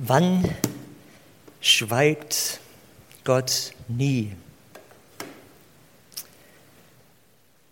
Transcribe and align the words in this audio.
Wann 0.00 0.48
schweigt 1.60 2.60
Gott 3.24 3.72
nie? 3.88 4.32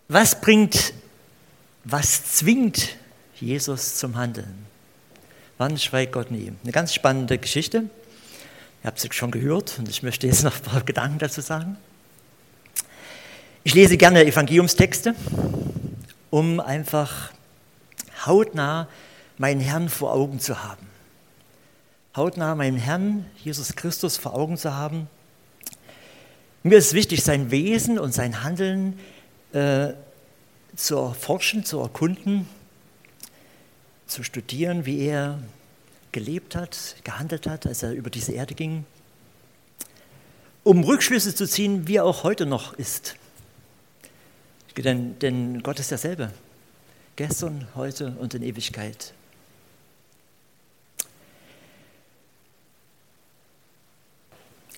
Was 0.09 0.41
bringt, 0.41 0.93
was 1.85 2.35
zwingt 2.35 2.97
Jesus 3.39 3.95
zum 3.95 4.17
Handeln? 4.17 4.65
Wann 5.57 5.77
schweigt 5.77 6.11
Gott 6.11 6.29
nie? 6.29 6.51
Eine 6.63 6.71
ganz 6.73 6.93
spannende 6.93 7.37
Geschichte. 7.37 7.83
Ihr 8.83 8.87
habt 8.87 9.03
es 9.03 9.15
schon 9.15 9.31
gehört 9.31 9.79
und 9.79 9.87
ich 9.87 10.03
möchte 10.03 10.27
jetzt 10.27 10.43
noch 10.43 10.57
ein 10.57 10.63
paar 10.63 10.83
Gedanken 10.83 11.19
dazu 11.19 11.39
sagen. 11.39 11.77
Ich 13.63 13.73
lese 13.73 13.95
gerne 13.95 14.25
Evangeliumstexte, 14.25 15.15
um 16.29 16.59
einfach 16.59 17.31
hautnah 18.25 18.89
meinen 19.37 19.61
Herrn 19.61 19.87
vor 19.87 20.11
Augen 20.11 20.41
zu 20.41 20.61
haben 20.61 20.96
hautnah 22.17 22.55
meinen 22.55 22.77
Herrn 22.77 23.25
Jesus 23.43 23.75
Christus 23.75 24.17
vor 24.17 24.33
Augen 24.33 24.57
zu 24.57 24.73
haben. 24.73 25.07
Mir 26.63 26.79
ist 26.79 26.93
wichtig, 26.93 27.23
sein 27.23 27.51
Wesen 27.51 27.99
und 27.99 28.11
sein 28.11 28.43
Handeln 28.43 28.99
äh, 29.53 29.93
zu 30.75 30.97
erforschen, 30.97 31.63
zu 31.63 31.79
erkunden, 31.79 32.49
zu 34.07 34.23
studieren, 34.23 34.85
wie 34.85 34.99
er 34.99 35.39
gelebt 36.11 36.55
hat, 36.55 36.95
gehandelt 37.03 37.45
hat, 37.45 37.67
als 37.67 37.83
er 37.83 37.93
über 37.93 38.09
diese 38.09 38.31
Erde 38.31 38.55
ging, 38.55 38.85
um 40.63 40.83
Rückschlüsse 40.83 41.35
zu 41.35 41.47
ziehen, 41.47 41.87
wie 41.87 41.97
er 41.97 42.05
auch 42.05 42.23
heute 42.23 42.45
noch 42.47 42.73
ist. 42.73 43.15
Denn, 44.75 45.17
denn 45.19 45.63
Gott 45.63 45.79
ist 45.79 45.91
derselbe, 45.91 46.31
gestern, 47.15 47.67
heute 47.75 48.15
und 48.19 48.33
in 48.33 48.43
Ewigkeit. 48.43 49.13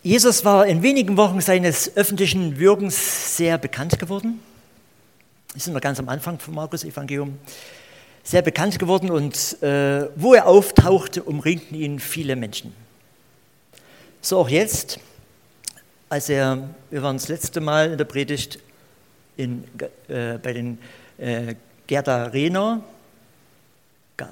Jesus 0.01 0.45
war 0.45 0.65
in 0.65 0.81
wenigen 0.81 1.17
Wochen 1.17 1.41
seines 1.41 1.97
öffentlichen 1.97 2.57
Wirkens 2.57 3.35
sehr 3.35 3.57
bekannt 3.57 3.99
geworden. 3.99 4.39
Wir 5.51 5.61
sind 5.61 5.73
noch 5.73 5.81
ganz 5.81 5.99
am 5.99 6.07
Anfang 6.07 6.39
vom 6.39 6.55
Markus-Evangelium. 6.55 7.37
Sehr 8.23 8.41
bekannt 8.41 8.79
geworden 8.79 9.09
und 9.09 9.61
äh, 9.61 10.07
wo 10.15 10.33
er 10.33 10.47
auftauchte, 10.47 11.21
umringten 11.23 11.75
ihn 11.75 11.99
viele 11.99 12.37
Menschen. 12.37 12.73
So 14.21 14.37
auch 14.37 14.47
jetzt, 14.47 14.99
als 16.07 16.29
er, 16.29 16.69
wir 16.91 17.03
waren 17.03 17.17
das 17.17 17.27
letzte 17.27 17.59
Mal 17.59 17.91
in 17.91 17.97
der 17.97 18.05
Predigt 18.05 18.59
in, 19.35 19.65
äh, 20.07 20.37
bei 20.37 20.53
den 20.53 20.77
äh, 21.17 21.55
Gerdarener, 21.87 22.81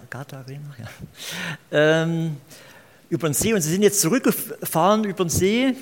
Gardarener, 0.09 0.75
ja. 0.79 0.89
Ähm, 1.71 2.37
über 3.09 3.29
den 3.29 3.33
See 3.33 3.53
und 3.53 3.61
sie 3.61 3.71
sind 3.71 3.83
jetzt 3.83 4.01
zurückgefahren 4.01 5.03
über 5.03 5.23
den 5.25 5.29
See 5.29 5.75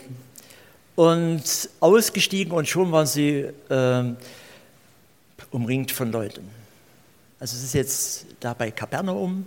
und 0.96 1.44
ausgestiegen 1.80 2.54
und 2.54 2.68
schon 2.68 2.92
waren 2.92 3.08
sie 3.08 3.48
äh, 3.70 4.14
umringt 5.52 5.92
von 5.92 6.12
Leuten. 6.12 6.48
Also 7.40 7.58
es 7.58 7.64
ist 7.64 7.74
jetzt 7.74 8.26
da 8.40 8.54
bei 8.54 8.72
Kapernaum, 8.72 9.46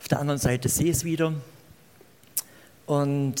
auf 0.00 0.08
der 0.08 0.20
anderen 0.20 0.38
Seite 0.38 0.62
des 0.68 0.76
Sees 0.76 1.04
wieder. 1.04 1.32
Und 2.86 3.36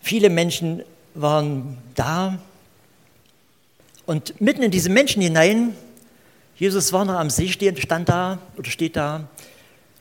viele 0.00 0.30
Menschen 0.30 0.82
waren 1.14 1.78
da. 1.94 2.38
Und 4.04 4.40
mitten 4.40 4.62
in 4.62 4.70
diese 4.70 4.90
Menschen 4.90 5.22
hinein, 5.22 5.74
Jesus 6.56 6.92
war 6.92 7.04
noch 7.04 7.14
am 7.14 7.30
See 7.30 7.48
stehen, 7.48 7.76
stand 7.76 8.08
da 8.08 8.38
oder 8.56 8.70
steht 8.70 8.96
da, 8.96 9.28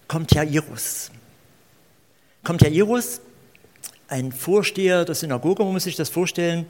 kommt 0.07 0.33
Jairus 0.33 1.11
kommt 2.47 2.61
Jairus, 2.61 3.19
ein 4.07 4.31
Vorsteher 4.31 5.03
der 5.03 5.15
Synagoge, 5.15 5.65
man 5.65 5.73
muss 5.73 5.83
sich 5.83 5.97
das 5.97 6.07
vorstellen, 6.07 6.65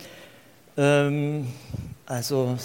ähm, 0.75 1.50
also 2.08 2.58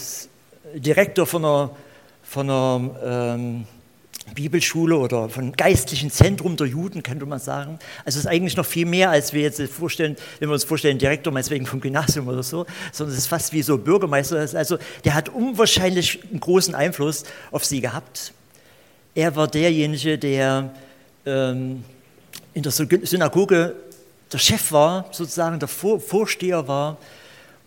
Direktor 0.74 1.27
von 1.27 1.45
einer, 1.45 1.77
von 2.22 2.48
einer 2.48 2.90
ähm, 3.05 3.67
Bibelschule 4.34 4.96
oder 4.96 5.28
von 5.28 5.52
geistlichen 5.52 6.11
Zentrum 6.11 6.56
der 6.56 6.68
Juden, 6.68 7.02
könnte 7.02 7.27
man 7.27 7.39
sagen. 7.39 7.78
Also 8.06 8.18
es 8.18 8.24
ist 8.24 8.27
eigentlich 8.27 8.56
noch 8.56 8.64
viel 8.64 8.86
mehr, 8.86 9.11
als 9.11 9.34
wir 9.34 9.42
jetzt 9.42 9.61
vorstellen, 9.61 10.17
wenn 10.39 10.48
wir 10.48 10.55
uns 10.55 10.64
vorstellen, 10.64 10.96
Direktor 10.96 11.34
meinetwegen 11.34 11.67
vom 11.67 11.83
Gymnasium 11.83 12.28
oder 12.28 12.42
so, 12.42 12.64
sondern 12.92 13.12
es 13.12 13.24
ist 13.24 13.28
fast 13.28 13.52
wie 13.52 13.61
so 13.61 13.77
Bürgermeister. 13.77 14.39
Also 14.39 14.78
der 15.05 15.12
hat 15.12 15.28
unwahrscheinlich 15.28 16.20
einen 16.30 16.40
großen 16.40 16.74
Einfluss 16.74 17.24
auf 17.51 17.67
sie 17.67 17.83
gehabt. 17.83 18.33
Er 19.14 19.36
war 19.36 19.48
derjenige, 19.48 20.17
der 20.17 20.74
ähm, 21.27 21.84
in 22.55 22.63
der 22.63 22.73
Synagoge 22.73 23.74
der 24.33 24.39
Chef 24.39 24.73
war, 24.73 25.07
sozusagen 25.11 25.58
der 25.58 25.68
Vorsteher 25.68 26.67
war. 26.68 26.96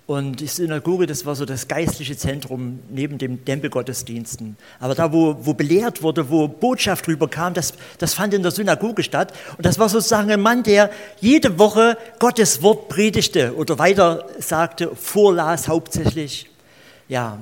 Und 0.08 0.40
die 0.40 0.46
Synagoge, 0.46 1.08
das 1.08 1.26
war 1.26 1.34
so 1.34 1.46
das 1.46 1.68
geistliche 1.68 2.16
Zentrum 2.16 2.80
neben 2.90 3.18
dem 3.18 3.44
Tempelgottesdiensten. 3.44 4.56
Aber 4.80 4.94
da, 4.94 5.12
wo, 5.12 5.36
wo 5.40 5.56
belehrt 5.56 6.04
wurde, 6.04 6.30
wo 6.30 6.48
Botschaft 6.48 7.08
rüberkam, 7.08 7.56
das, 7.56 7.74
das 7.98 8.14
fand 8.14 8.36
in 8.36 8.44
der 8.44 8.52
Synagoge 8.52 9.02
statt. 9.02 9.34
Und 9.58 9.66
das 9.66 9.80
war 9.80 9.90
sozusagen 9.90 10.30
ein 10.30 10.42
Mann, 10.42 10.62
der 10.62 10.92
jede 11.22 11.58
Woche 11.58 11.98
Gottes 12.20 12.62
Wort 12.62 12.88
predigte 12.88 13.56
oder 13.56 13.80
weiter 13.80 14.28
sagte, 14.38 14.96
vorlas 14.96 15.68
hauptsächlich. 15.68 16.52
Ja. 17.08 17.40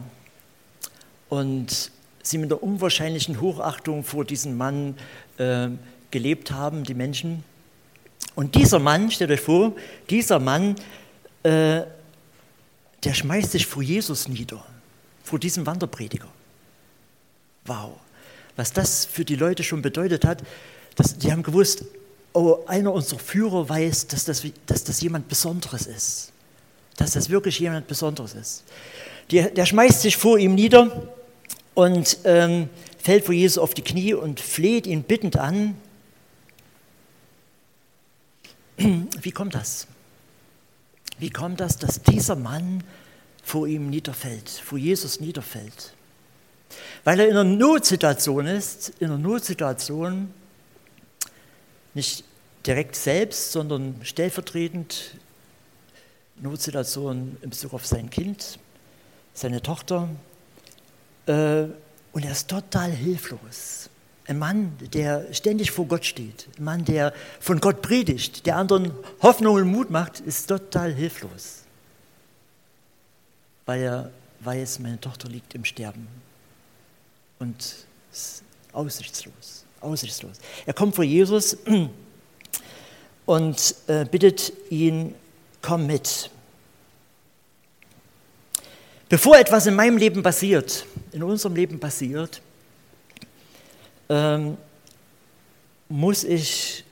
Und 1.27 1.91
sie 2.21 2.37
mit 2.37 2.49
der 2.49 2.63
unwahrscheinlichen 2.63 3.41
Hochachtung 3.41 4.05
vor 4.05 4.23
diesem 4.23 4.55
Mann 4.55 4.95
äh, 5.37 5.67
gelebt 6.13 6.51
haben, 6.51 6.83
die 6.85 6.93
Menschen. 6.93 7.43
Und 8.35 8.55
dieser 8.55 8.79
Mann, 8.79 9.11
stellt 9.11 9.31
euch 9.31 9.41
vor, 9.41 9.73
dieser 10.09 10.39
Mann, 10.39 10.75
äh, 11.41 11.81
der 13.03 13.13
schmeißt 13.13 13.51
sich 13.51 13.65
vor 13.65 13.83
Jesus 13.83 14.29
nieder, 14.29 14.63
vor 15.23 15.39
diesem 15.39 15.65
Wanderprediger. 15.65 16.27
Wow, 17.65 17.95
was 18.55 18.71
das 18.71 19.05
für 19.05 19.25
die 19.25 19.35
Leute 19.35 19.63
schon 19.63 19.81
bedeutet 19.81 20.23
hat, 20.23 20.43
dass, 20.95 21.17
die 21.17 21.31
haben 21.31 21.43
gewusst, 21.43 21.83
oh, 22.33 22.59
einer 22.67 22.93
unserer 22.93 23.19
Führer 23.19 23.67
weiß, 23.67 24.07
dass 24.07 24.25
das, 24.25 24.43
dass 24.67 24.83
das 24.83 25.01
jemand 25.01 25.27
Besonderes 25.27 25.87
ist, 25.87 26.31
dass 26.97 27.11
das 27.11 27.29
wirklich 27.29 27.59
jemand 27.59 27.87
Besonderes 27.87 28.35
ist. 28.35 28.63
Der, 29.31 29.49
der 29.49 29.65
schmeißt 29.65 30.01
sich 30.01 30.15
vor 30.15 30.37
ihm 30.37 30.53
nieder 30.53 31.09
und 31.73 32.19
ähm, 32.23 32.69
fällt 32.99 33.25
vor 33.25 33.33
Jesus 33.33 33.57
auf 33.57 33.73
die 33.73 33.81
Knie 33.81 34.13
und 34.13 34.39
fleht 34.39 34.85
ihn 34.85 35.03
bittend 35.03 35.37
an, 35.37 35.75
Wie 38.77 39.31
kommt 39.31 39.55
das? 39.55 39.87
Wie 41.19 41.29
kommt 41.29 41.59
das, 41.59 41.77
dass 41.77 42.01
dieser 42.01 42.35
Mann 42.35 42.83
vor 43.43 43.67
ihm 43.67 43.89
niederfällt, 43.89 44.49
vor 44.49 44.77
Jesus 44.77 45.19
niederfällt? 45.19 45.93
Weil 47.03 47.19
er 47.19 47.27
in 47.27 47.33
einer 47.33 47.43
Notsituation 47.43 48.47
ist, 48.47 48.93
in 48.99 49.07
einer 49.07 49.17
Notsituation 49.17 50.33
nicht 51.93 52.23
direkt 52.65 52.95
selbst, 52.95 53.51
sondern 53.51 53.95
stellvertretend 54.03 55.15
Notsituation 56.37 57.37
in 57.41 57.49
Bezug 57.49 57.73
auf 57.73 57.85
sein 57.85 58.09
Kind, 58.09 58.57
seine 59.33 59.61
Tochter. 59.61 60.09
Äh, 61.27 61.65
und 62.11 62.25
er 62.25 62.31
ist 62.31 62.49
total 62.49 62.91
hilflos. 62.91 63.89
Ein 64.25 64.39
Mann, 64.39 64.77
der 64.93 65.33
ständig 65.33 65.71
vor 65.71 65.85
Gott 65.85 66.05
steht, 66.05 66.47
ein 66.57 66.63
Mann, 66.63 66.85
der 66.85 67.13
von 67.41 67.59
Gott 67.59 67.81
predigt, 67.81 68.45
der 68.45 68.55
anderen 68.55 68.93
Hoffnung 69.21 69.55
und 69.55 69.67
Mut 69.67 69.89
macht, 69.89 70.21
ist 70.21 70.47
total 70.47 70.93
hilflos. 70.93 71.63
Weil 73.65 73.81
er 73.81 74.11
weiß, 74.39 74.79
meine 74.79 74.99
Tochter 74.99 75.27
liegt 75.27 75.53
im 75.55 75.65
Sterben 75.65 76.07
und 77.39 77.85
ist 78.11 78.43
aussichtslos, 78.71 79.65
aussichtslos. 79.81 80.37
Er 80.65 80.73
kommt 80.73 80.95
vor 80.95 81.03
Jesus 81.03 81.57
und 83.25 83.75
äh, 83.87 84.05
bittet 84.05 84.53
ihn, 84.69 85.15
komm 85.61 85.85
mit. 85.85 86.29
Bevor 89.09 89.37
etwas 89.37 89.65
in 89.67 89.75
meinem 89.75 89.97
Leben 89.97 90.23
passiert, 90.23 90.85
in 91.11 91.23
unserem 91.23 91.55
Leben 91.55 91.79
passiert, 91.79 92.41
ähm, 94.09 94.57
muss 95.89 96.23
ich 96.23 96.83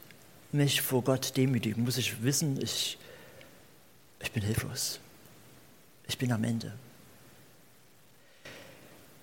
mich 0.52 0.82
vor 0.82 1.04
Gott 1.04 1.36
demütigen, 1.38 1.84
muss 1.84 1.98
ich 1.98 2.22
wissen, 2.24 2.60
ich, 2.62 2.98
ich 4.20 4.32
bin 4.32 4.44
hilflos. 4.44 5.00
Ich 6.08 6.18
bin 6.18 6.32
am 6.32 6.44
Ende. 6.44 6.74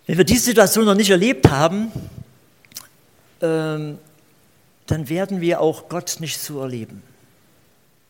Wenn 0.06 0.16
wir 0.16 0.24
diese 0.24 0.44
Situation 0.44 0.86
noch 0.86 0.94
nicht 0.94 1.10
erlebt 1.10 1.50
haben, 1.50 1.92
ähm, 3.42 3.98
dann 4.86 5.08
werden 5.08 5.40
wir 5.42 5.60
auch 5.60 5.88
Gott 5.88 6.16
nicht 6.20 6.38
so 6.40 6.62
erleben. 6.62 7.02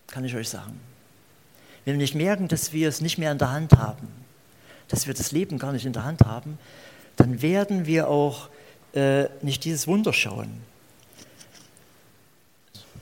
Kann 0.07 0.25
ich 0.25 0.35
euch 0.37 0.49
sagen. 0.49 0.79
Wenn 1.85 1.95
wir 1.95 1.99
nicht 1.99 2.15
merken, 2.15 2.47
dass 2.47 2.73
wir 2.73 2.89
es 2.89 3.01
nicht 3.01 3.19
mehr 3.19 3.33
in 3.33 3.39
der 3.39 3.51
Hand 3.51 3.73
haben, 3.73 4.07
dass 4.87 5.07
wir 5.07 5.15
das 5.15 5.33
Leben 5.33 5.59
gar 5.59 5.73
nicht 5.73 5.87
in 5.87 5.93
der 5.93 6.05
Hand 6.05 6.21
haben, 6.21 6.59
dann 7.17 7.43
werden 7.43 7.85
wir 7.85 8.09
auch 8.09 8.49
äh, 8.95 9.29
nicht 9.43 9.65
dieses 9.65 9.87
Wunder 9.87 10.13
schauen. 10.13 10.63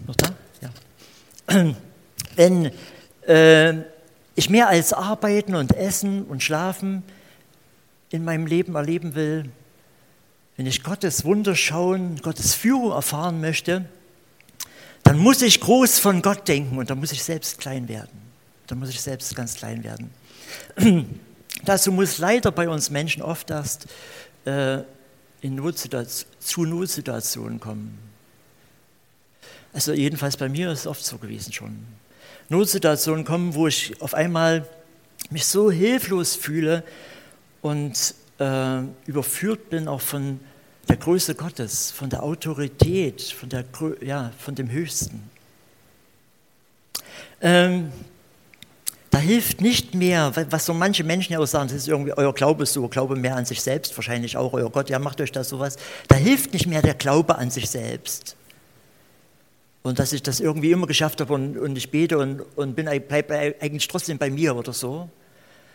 Noch 0.07 0.17
da? 0.17 0.29
Ja. 0.61 1.75
wenn 2.37 2.71
äh, 3.27 3.75
ich 4.35 4.51
mehr 4.51 4.69
als 4.69 4.93
arbeiten 4.93 5.55
und 5.55 5.75
essen 5.75 6.25
und 6.25 6.43
schlafen 6.43 7.03
in 8.11 8.25
meinem 8.25 8.47
Leben 8.47 8.75
erleben 8.75 9.15
will, 9.15 9.51
wenn 10.57 10.67
ich 10.67 10.83
Gottes 10.83 11.25
Wunder 11.25 11.55
schauen, 11.55 12.21
Gottes 12.23 12.55
Führung 12.55 12.93
erfahren 12.93 13.41
möchte, 13.41 13.85
dann 15.03 15.19
muss 15.19 15.43
ich 15.43 15.61
groß 15.61 15.99
von 15.99 16.23
Gott 16.23 16.49
denken 16.49 16.79
und 16.79 16.91
dann 16.91 16.99
muss 16.99 17.13
ich 17.13 17.23
selbst 17.23 17.59
klein 17.59 17.89
werden. 17.89 18.27
Dann 18.67 18.79
muss 18.79 18.89
ich 18.89 19.01
selbst 19.01 19.35
ganz 19.37 19.55
klein 19.55 19.85
werden. 19.85 20.11
Dazu 21.65 21.93
muss 21.93 22.19
leider 22.19 22.51
bei 22.53 22.69
uns 22.69 22.91
Menschen 22.91 23.23
oft 23.23 23.51
erst 23.51 23.87
äh, 24.45 24.79
in 25.41 25.55
Notsituation, 25.55 26.31
zu 26.39 26.65
Notsituationen 26.65 27.61
kommen. 27.61 27.99
Also 29.73 29.93
jedenfalls 29.93 30.37
bei 30.37 30.49
mir 30.49 30.71
ist 30.73 30.81
es 30.81 30.87
oft 30.87 31.05
so 31.05 31.19
gewesen 31.19 31.53
schon. 31.53 31.85
Notsituationen 32.49 33.25
kommen, 33.25 33.55
wo 33.55 33.67
ich 33.67 34.01
auf 34.01 34.15
einmal 34.15 34.67
mich 35.31 35.47
so 35.47 35.71
hilflos 35.71 36.37
fühle 36.37 36.83
und 37.63 38.15
äh, 38.39 38.81
überführt 39.07 39.71
bin 39.71 39.89
auch 39.89 40.01
von 40.01 40.41
der 40.89 40.97
Größe 40.97 41.35
Gottes, 41.35 41.91
von 41.91 42.11
der 42.11 42.23
Autorität, 42.23 43.23
von, 43.23 43.49
der, 43.49 43.65
ja, 44.01 44.33
von 44.39 44.55
dem 44.55 44.71
Höchsten. 44.71 45.31
Ähm, 47.41 47.93
da 49.11 49.19
hilft 49.19 49.61
nicht 49.61 49.95
mehr, 49.95 50.33
was 50.51 50.67
so 50.67 50.75
manche 50.75 51.05
Menschen 51.05 51.33
ja 51.33 51.39
auch 51.39 51.47
sagen, 51.47 51.69
das 51.69 51.77
ist 51.79 51.89
irgendwie 51.89 52.13
euer 52.13 52.35
Glaube 52.35 52.67
so, 52.67 52.89
Glaube 52.89 53.17
mehr 53.17 53.37
an 53.37 53.45
sich 53.45 53.63
selbst, 53.63 53.97
wahrscheinlich 53.97 54.37
auch 54.37 54.53
euer 54.53 54.71
Gott, 54.71 54.91
ja 54.91 54.99
macht 54.99 55.21
euch 55.21 55.33
das 55.33 55.49
sowas. 55.49 55.77
Da 56.09 56.17
hilft 56.17 56.53
nicht 56.53 56.67
mehr 56.67 56.83
der 56.83 56.95
Glaube 56.95 57.37
an 57.39 57.51
sich 57.51 57.71
selbst. 57.71 58.37
Und 59.83 60.01
dass 60.01 60.13
ich 60.13 60.23
das 60.23 60.41
irgendwie 60.41 60.73
immer 60.73 60.89
geschafft 60.89 61.21
habe 61.21 61.33
und, 61.33 61.57
und 61.57 61.77
ich 61.77 61.91
bete 61.91 62.19
und, 62.19 62.41
und 62.57 62.75
bleibe 62.75 63.55
eigentlich 63.61 63.87
trotzdem 63.87 64.19
bei 64.19 64.31
mir 64.31 64.57
oder 64.57 64.73
so. 64.73 65.09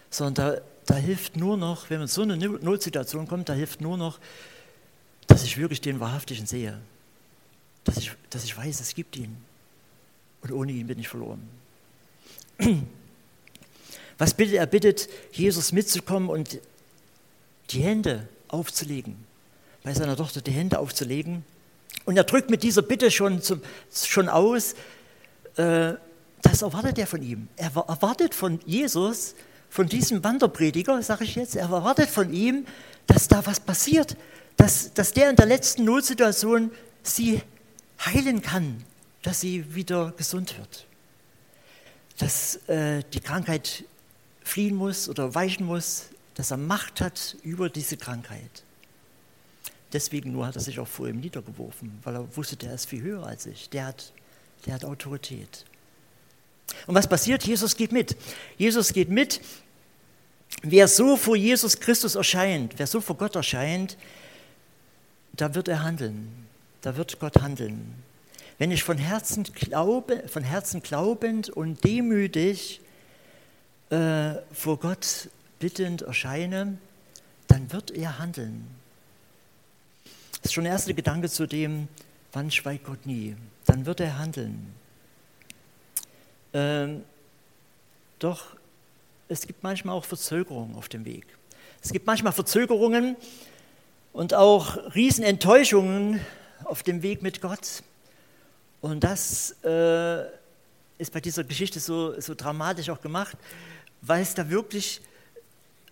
Sondern 0.10 0.34
da, 0.34 0.62
da 0.86 0.96
hilft 0.96 1.38
nur 1.38 1.56
noch, 1.56 1.90
wenn 1.90 2.00
man 2.00 2.08
in 2.08 2.08
so 2.10 2.24
eine 2.24 2.36
Notsituation 2.36 3.26
kommt, 3.28 3.48
da 3.48 3.54
hilft 3.54 3.80
nur 3.80 3.98
noch, 3.98 4.20
dass 5.28 5.44
ich 5.44 5.58
wirklich 5.58 5.80
den 5.80 6.02
Wahrhaftigen 6.02 6.46
sehe. 6.46 6.78
Dass 7.86 7.98
ich, 7.98 8.12
dass 8.30 8.44
ich 8.44 8.58
weiß, 8.58 8.82
es 8.82 8.94
gibt 8.94 9.16
ihn. 9.16 9.38
Und 10.42 10.52
ohne 10.52 10.74
ihn 10.74 10.88
bin 10.88 11.00
ich 11.00 11.08
verloren. 11.08 11.48
Was 14.22 14.36
bittet 14.36 14.54
er? 14.54 14.68
bittet, 14.68 15.10
Jesus 15.32 15.72
mitzukommen 15.72 16.30
und 16.30 16.60
die 17.72 17.80
Hände 17.80 18.28
aufzulegen. 18.50 19.16
Bei 19.82 19.96
seiner 19.96 20.16
Tochter 20.16 20.42
die 20.42 20.52
Hände 20.52 20.78
aufzulegen. 20.78 21.44
Und 22.06 22.18
er 22.18 22.24
drückt 22.24 22.52
mit 22.52 22.62
dieser 22.62 22.84
Bitte 22.84 23.10
schon, 23.10 23.42
zum, 23.42 23.64
schon 23.92 24.30
aus, 24.30 24.74
äh, 25.56 25.94
das 26.44 26.62
erwartet 26.62 27.00
er 27.00 27.08
von 27.08 27.24
ihm. 27.24 27.48
Er 27.58 27.72
erwartet 27.76 28.36
von 28.36 28.60
Jesus, 28.68 29.34
von 29.72 29.88
diesem 29.88 30.24
Wanderprediger, 30.24 31.02
sage 31.02 31.24
ich 31.24 31.34
jetzt, 31.34 31.56
er 31.56 31.72
erwartet 31.72 32.08
von 32.08 32.32
ihm, 32.32 32.68
dass 33.08 33.28
da 33.28 33.44
was 33.48 33.60
passiert, 33.60 34.16
dass, 34.56 34.94
dass 34.94 35.14
der 35.14 35.32
in 35.32 35.36
der 35.36 35.48
letzten 35.48 35.84
Notsituation 35.84 36.70
sie 37.02 37.42
heilen 38.06 38.44
kann, 38.44 38.84
dass 39.24 39.42
sie 39.42 39.74
wieder 39.74 40.14
gesund 40.16 40.60
wird. 40.60 40.86
Dass 42.20 42.58
äh, 42.68 43.02
die 43.16 43.20
Krankheit 43.20 43.84
fliehen 44.44 44.76
muss 44.76 45.08
oder 45.10 45.34
weichen 45.36 45.66
muss, 45.66 46.10
dass 46.36 46.52
er 46.52 46.58
Macht 46.58 47.02
hat 47.02 47.38
über 47.44 47.70
diese 47.70 47.98
Krankheit. 47.98 48.64
Deswegen 49.94 50.32
nur 50.32 50.48
hat 50.48 50.56
er 50.56 50.62
sich 50.62 50.80
auch 50.80 50.88
vor 50.88 51.08
ihm 51.08 51.20
niedergeworfen, 51.20 52.00
weil 52.04 52.16
er 52.16 52.38
wusste, 52.38 52.56
der 52.56 52.74
ist 52.74 52.86
viel 52.86 53.02
höher 53.02 53.26
als 53.26 53.46
ich, 53.46 53.70
der 53.70 53.88
hat, 53.88 54.14
der 54.66 54.76
hat 54.76 54.86
Autorität. 54.86 55.66
Und 56.88 56.96
was 56.96 57.08
passiert? 57.08 57.44
Jesus 57.44 57.76
geht 57.76 57.92
mit. 57.92 58.16
Jesus 58.58 58.94
geht 58.94 59.10
mit. 59.10 59.42
Wer 60.64 60.88
so 60.88 61.18
vor 61.18 61.36
Jesus 61.36 61.80
Christus 61.80 62.16
erscheint, 62.16 62.74
wer 62.78 62.88
so 62.88 63.02
vor 63.02 63.18
Gott 63.18 63.36
erscheint, 63.36 63.98
da 65.34 65.54
wird 65.56 65.68
er 65.68 65.84
handeln. 65.84 66.48
Da 66.82 66.98
wird 66.98 67.20
Gott 67.20 67.42
handeln. 67.42 67.96
Wenn 68.58 68.72
ich 68.72 68.84
von 68.84 68.98
Herzen, 68.98 69.44
glaube, 69.44 70.28
von 70.28 70.44
Herzen 70.44 70.82
glaubend 70.82 71.50
und 71.50 71.84
demütig 71.84 72.81
äh, 73.92 74.42
vor 74.54 74.80
Gott 74.80 75.30
bittend 75.60 76.02
erscheine, 76.02 76.78
dann 77.48 77.72
wird 77.72 77.92
er 77.92 78.18
handeln. 78.20 78.66
Das 80.42 80.46
ist 80.46 80.54
schon 80.54 80.64
der 80.64 80.74
erste 80.74 80.94
Gedanke 80.94 81.30
zu 81.30 81.46
dem, 81.46 81.88
wann 82.32 82.50
schweigt 82.50 82.86
Gott 82.86 83.06
nie? 83.06 83.36
Dann 83.66 83.86
wird 83.86 84.00
er 84.00 84.18
handeln. 84.18 84.74
Ähm, 86.54 87.04
doch 88.20 88.56
es 89.28 89.46
gibt 89.46 89.64
manchmal 89.64 89.96
auch 89.96 90.06
Verzögerungen 90.06 90.76
auf 90.76 90.90
dem 90.90 91.06
Weg. 91.06 91.26
Es 91.84 91.92
gibt 91.92 92.06
manchmal 92.06 92.34
Verzögerungen 92.34 93.16
und 94.14 94.34
auch 94.34 94.78
Riesenenttäuschungen 94.96 96.20
auf 96.64 96.84
dem 96.84 97.02
Weg 97.02 97.22
mit 97.22 97.42
Gott. 97.42 97.84
Und 98.82 99.04
das 99.04 99.56
äh, 99.64 100.22
ist 100.98 101.14
bei 101.14 101.22
dieser 101.22 101.44
Geschichte 101.44 101.80
so, 101.80 102.20
so 102.20 102.36
dramatisch 102.36 102.90
auch 102.90 103.02
gemacht 103.02 103.38
weil 104.02 104.22
es 104.22 104.34
da 104.34 104.50
wirklich 104.50 105.02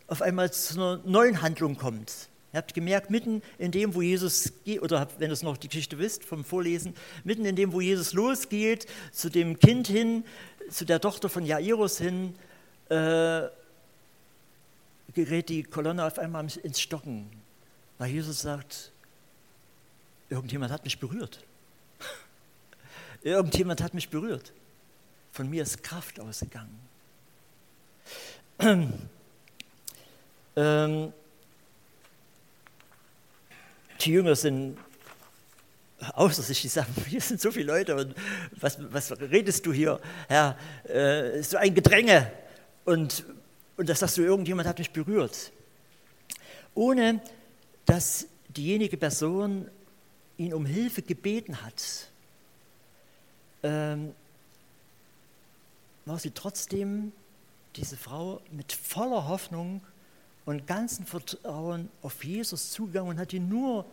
auf 0.07 0.21
einmal 0.21 0.51
zu 0.51 0.73
einer 0.75 1.01
neuen 1.05 1.41
Handlung 1.41 1.77
kommt. 1.77 2.29
Ihr 2.51 2.57
habt 2.57 2.73
gemerkt, 2.73 3.11
mitten 3.11 3.43
in 3.59 3.71
dem, 3.71 3.93
wo 3.93 4.01
Jesus 4.01 4.51
geht, 4.65 4.81
oder 4.81 5.07
wenn 5.19 5.29
ihr 5.29 5.33
es 5.33 5.43
noch 5.43 5.57
die 5.57 5.67
Geschichte 5.67 5.99
wisst 5.99 6.23
vom 6.23 6.43
Vorlesen, 6.43 6.95
mitten 7.23 7.45
in 7.45 7.55
dem, 7.55 7.73
wo 7.73 7.79
Jesus 7.79 8.13
losgeht, 8.13 8.87
zu 9.11 9.29
dem 9.29 9.59
Kind 9.59 9.87
hin, 9.87 10.23
zu 10.69 10.83
der 10.83 10.99
Tochter 10.99 11.29
von 11.29 11.45
Jairus 11.45 11.99
hin, 11.99 12.35
äh, 12.89 13.43
gerät 15.13 15.49
die 15.49 15.63
Kolonne 15.63 16.05
auf 16.05 16.17
einmal 16.17 16.47
ins 16.63 16.81
Stocken, 16.81 17.29
weil 17.99 18.09
Jesus 18.11 18.41
sagt, 18.41 18.91
irgendjemand 20.29 20.71
hat 20.71 20.83
mich 20.83 20.99
berührt. 20.99 21.45
irgendjemand 23.21 23.81
hat 23.81 23.93
mich 23.93 24.09
berührt. 24.09 24.53
Von 25.31 25.49
mir 25.51 25.61
ist 25.61 25.83
Kraft 25.83 26.19
ausgegangen. 26.19 26.88
Ähm, 28.59 28.93
die 34.01 34.11
Jünger 34.11 34.35
sind 34.35 34.77
außer 36.13 36.41
sich, 36.41 36.61
die 36.61 36.67
sagen, 36.67 36.93
hier 37.07 37.21
sind 37.21 37.39
so 37.39 37.51
viele 37.51 37.67
Leute 37.67 37.95
und 37.95 38.15
was, 38.51 38.77
was 38.91 39.11
redest 39.19 39.65
du 39.65 39.73
hier, 39.73 39.99
Herr? 40.27 40.57
Äh, 40.83 41.41
so 41.43 41.57
ein 41.57 41.73
Gedränge 41.73 42.31
und, 42.85 43.23
und 43.77 43.87
das 43.87 43.99
sagst 43.99 44.17
du, 44.17 44.23
irgendjemand 44.23 44.67
hat 44.67 44.79
mich 44.79 44.91
berührt. 44.91 45.51
Ohne 46.75 47.21
dass 47.85 48.27
diejenige 48.49 48.97
Person 48.97 49.69
ihn 50.37 50.53
um 50.53 50.65
Hilfe 50.65 51.01
gebeten 51.01 51.61
hat, 51.61 52.09
ähm, 53.63 54.13
war 56.05 56.19
sie 56.19 56.31
trotzdem 56.31 57.11
diese 57.75 57.97
Frau 57.97 58.41
mit 58.51 58.73
voller 58.73 59.27
Hoffnung 59.27 59.81
und 60.45 60.67
ganzem 60.67 61.05
Vertrauen 61.05 61.89
auf 62.01 62.23
Jesus 62.23 62.71
zugegangen 62.71 63.11
und 63.11 63.19
hat 63.19 63.33
ihn 63.33 63.47
nur 63.49 63.85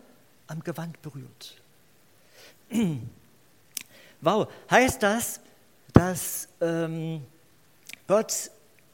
am 0.47 0.63
Gewand 0.63 1.01
berührt. 1.01 1.61
Wow, 4.19 4.51
heißt 4.71 5.03
das, 5.03 5.39
dass 5.93 6.47
ähm, 6.59 7.23
Gott 8.07 8.49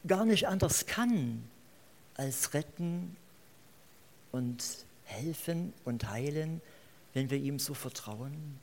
gar 0.06 0.26
nicht 0.26 0.46
anders 0.46 0.84
kann 0.84 1.42
als 2.14 2.52
retten 2.52 3.16
und 4.32 4.62
helfen 5.04 5.72
und 5.86 6.10
heilen, 6.10 6.60
wenn 7.14 7.30
wir 7.30 7.38
ihm 7.38 7.58
so 7.58 7.72
vertrauen 7.72 8.60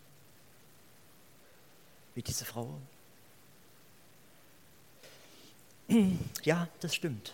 wie 2.15 2.21
diese 2.21 2.45
Frau? 2.45 2.79
Ja, 6.43 6.67
das 6.79 6.95
stimmt. 6.95 7.33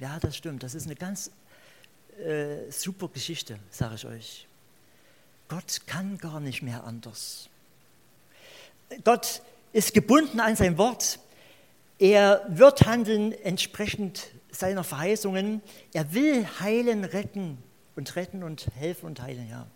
Ja, 0.00 0.18
das 0.18 0.36
stimmt. 0.36 0.62
Das 0.62 0.74
ist 0.74 0.86
eine 0.86 0.96
ganz 0.96 1.30
äh, 2.18 2.70
super 2.70 3.08
Geschichte, 3.08 3.58
sage 3.70 3.94
ich 3.94 4.06
euch. 4.06 4.46
Gott 5.48 5.82
kann 5.86 6.18
gar 6.18 6.40
nicht 6.40 6.62
mehr 6.62 6.84
anders. 6.84 7.48
Gott 9.04 9.42
ist 9.72 9.94
gebunden 9.94 10.40
an 10.40 10.56
sein 10.56 10.78
Wort. 10.78 11.18
Er 11.98 12.44
wird 12.48 12.86
handeln 12.86 13.32
entsprechend 13.32 14.30
seiner 14.50 14.82
Verheißungen. 14.82 15.62
Er 15.92 16.12
will 16.14 16.46
heilen, 16.60 17.04
retten 17.04 17.58
und 17.96 18.16
retten 18.16 18.42
und 18.42 18.66
helfen 18.74 19.06
und 19.06 19.20
heilen, 19.20 19.48
ja. 19.48 19.66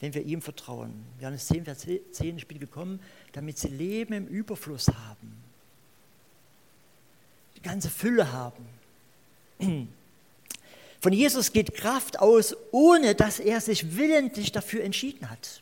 Wenn 0.00 0.14
wir 0.14 0.22
ihm 0.22 0.42
vertrauen. 0.42 1.04
Johannes 1.20 1.46
10, 1.46 1.64
Vers 1.64 1.86
10, 2.12 2.36
ich 2.36 2.46
bin 2.46 2.58
gekommen, 2.58 3.00
damit 3.32 3.58
sie 3.58 3.68
Leben 3.68 4.12
im 4.12 4.26
Überfluss 4.26 4.88
haben 4.88 5.43
ganze 7.64 7.90
Fülle 7.90 8.30
haben. 8.30 8.64
Von 11.00 11.12
Jesus 11.12 11.52
geht 11.52 11.74
Kraft 11.74 12.20
aus, 12.20 12.56
ohne 12.70 13.14
dass 13.14 13.40
er 13.40 13.60
sich 13.60 13.96
willentlich 13.96 14.52
dafür 14.52 14.84
entschieden 14.84 15.28
hat. 15.30 15.60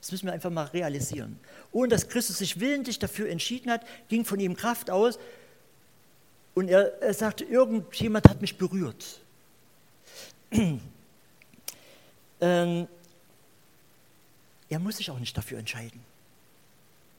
Das 0.00 0.12
müssen 0.12 0.26
wir 0.26 0.32
einfach 0.34 0.50
mal 0.50 0.64
realisieren. 0.66 1.38
Ohne 1.72 1.88
dass 1.88 2.08
Christus 2.08 2.38
sich 2.38 2.60
willentlich 2.60 2.98
dafür 2.98 3.30
entschieden 3.30 3.70
hat, 3.70 3.86
ging 4.08 4.24
von 4.24 4.38
ihm 4.38 4.56
Kraft 4.56 4.90
aus 4.90 5.18
und 6.54 6.68
er, 6.68 7.00
er 7.02 7.14
sagte, 7.14 7.44
irgendjemand 7.44 8.28
hat 8.28 8.40
mich 8.40 8.58
berührt. 8.58 9.20
ähm, 12.40 12.88
er 14.68 14.78
muss 14.78 14.98
sich 14.98 15.10
auch 15.10 15.18
nicht 15.18 15.36
dafür 15.36 15.58
entscheiden. 15.58 16.00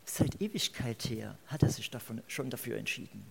Seit 0.05 0.39
Ewigkeit 0.39 1.03
her 1.09 1.37
hat 1.47 1.63
er 1.63 1.71
sich 1.71 1.89
davon, 1.89 2.21
schon 2.27 2.49
dafür 2.49 2.77
entschieden. 2.77 3.25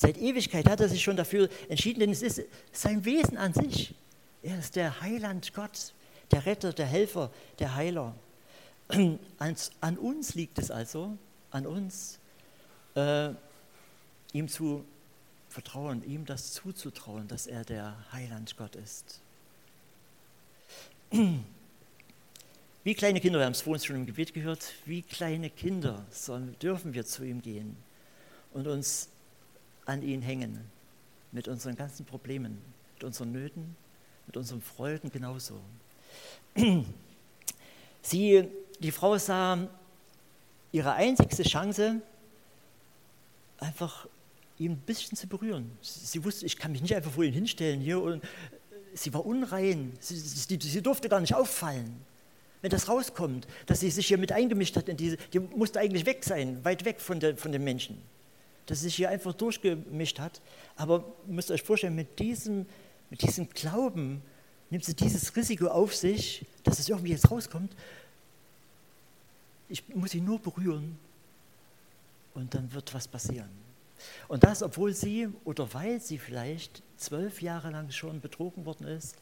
Seit 0.00 0.16
Ewigkeit 0.16 0.68
hat 0.68 0.78
er 0.78 0.88
sich 0.88 1.02
schon 1.02 1.16
dafür 1.16 1.48
entschieden, 1.68 1.98
denn 1.98 2.10
es 2.10 2.22
ist 2.22 2.42
sein 2.70 3.04
Wesen 3.04 3.36
an 3.36 3.52
sich. 3.52 3.96
Er 4.44 4.56
ist 4.60 4.76
der 4.76 5.00
Heiland 5.00 5.52
Gott, 5.54 5.92
der 6.30 6.46
Retter, 6.46 6.72
der 6.72 6.86
Helfer, 6.86 7.32
der 7.58 7.74
Heiler. 7.74 8.14
An, 9.38 9.98
uns 9.98 10.36
liegt 10.36 10.60
es 10.60 10.70
also, 10.70 11.18
an 11.50 11.66
uns, 11.66 12.20
äh, 12.94 13.30
ihm 14.32 14.46
zu 14.46 14.84
vertrauen, 15.48 16.04
ihm 16.04 16.24
das 16.24 16.52
zuzutrauen, 16.52 17.26
dass 17.26 17.48
er 17.48 17.64
der 17.64 17.96
Heiland 18.12 18.56
Gott 18.56 18.76
ist. 18.76 19.20
Wie 22.84 22.94
kleine 22.94 23.20
Kinder, 23.20 23.40
wir 23.40 23.46
haben 23.46 23.52
es 23.52 23.62
vorhin 23.62 23.84
schon 23.84 23.96
im 23.96 24.06
Gebet 24.06 24.32
gehört, 24.32 24.74
wie 24.86 25.02
kleine 25.02 25.50
Kinder 25.50 26.06
sollen, 26.12 26.54
dürfen 26.62 26.94
wir 26.94 27.04
zu 27.04 27.24
ihm 27.24 27.42
gehen 27.42 27.76
und 28.52 28.68
uns 28.68 29.08
an 29.88 30.02
ihn 30.02 30.20
hängen, 30.22 30.60
mit 31.32 31.48
unseren 31.48 31.74
ganzen 31.74 32.04
Problemen, 32.04 32.58
mit 32.94 33.04
unseren 33.04 33.32
Nöten, 33.32 33.74
mit 34.26 34.36
unseren 34.36 34.60
Freuden 34.60 35.10
genauso. 35.10 35.60
Sie, 38.02 38.48
die 38.80 38.92
Frau 38.92 39.16
sah 39.16 39.66
ihre 40.72 40.92
einzigste 40.92 41.42
Chance, 41.42 42.02
einfach 43.58 44.06
ihn 44.58 44.72
ein 44.72 44.76
bisschen 44.78 45.16
zu 45.16 45.26
berühren. 45.26 45.70
Sie 45.80 46.22
wusste, 46.22 46.44
ich 46.44 46.58
kann 46.58 46.72
mich 46.72 46.82
nicht 46.82 46.94
einfach 46.94 47.12
vor 47.12 47.24
ihn 47.24 47.32
hinstellen 47.32 47.80
hier 47.80 48.02
und 48.02 48.22
sie 48.92 49.14
war 49.14 49.24
unrein. 49.24 49.92
Sie, 50.00 50.16
sie, 50.18 50.58
sie 50.60 50.82
durfte 50.82 51.08
gar 51.08 51.20
nicht 51.20 51.34
auffallen. 51.34 52.04
Wenn 52.60 52.70
das 52.70 52.88
rauskommt, 52.88 53.46
dass 53.66 53.80
sie 53.80 53.90
sich 53.90 54.08
hier 54.08 54.18
mit 54.18 54.32
eingemischt 54.32 54.76
hat 54.76 54.88
in 54.88 54.96
diese, 54.96 55.16
die 55.32 55.38
musste 55.38 55.80
eigentlich 55.80 56.04
weg 56.04 56.24
sein, 56.24 56.62
weit 56.64 56.84
weg 56.84 57.00
von, 57.00 57.20
der, 57.20 57.36
von 57.36 57.52
den 57.52 57.64
Menschen. 57.64 58.02
Dass 58.68 58.80
sich 58.80 58.94
hier 58.94 59.10
einfach 59.10 59.34
durchgemischt 59.34 60.20
hat. 60.20 60.40
Aber 60.76 61.04
ihr 61.26 61.34
müsst 61.34 61.50
euch 61.50 61.62
vorstellen, 61.62 61.96
mit 61.96 62.18
diesem, 62.18 62.64
mit 63.10 63.20
diesem 63.22 63.48
Glauben 63.50 64.22
nimmt 64.70 64.84
sie 64.84 64.94
dieses 64.94 65.34
Risiko 65.34 65.66
auf 65.66 65.94
sich, 65.94 66.46
dass 66.62 66.78
es 66.78 66.88
irgendwie 66.88 67.10
jetzt 67.10 67.30
rauskommt. 67.30 67.74
Ich 69.68 69.82
muss 69.94 70.12
sie 70.12 70.20
nur 70.20 70.38
berühren 70.38 70.98
und 72.34 72.54
dann 72.54 72.72
wird 72.72 72.94
was 72.94 73.08
passieren. 73.08 73.50
Und 74.28 74.44
das, 74.44 74.62
obwohl 74.62 74.94
sie 74.94 75.28
oder 75.44 75.72
weil 75.74 76.00
sie 76.00 76.18
vielleicht 76.18 76.82
zwölf 76.96 77.42
Jahre 77.42 77.70
lang 77.70 77.90
schon 77.90 78.20
betrogen 78.20 78.64
worden 78.64 78.86
ist. 78.86 79.16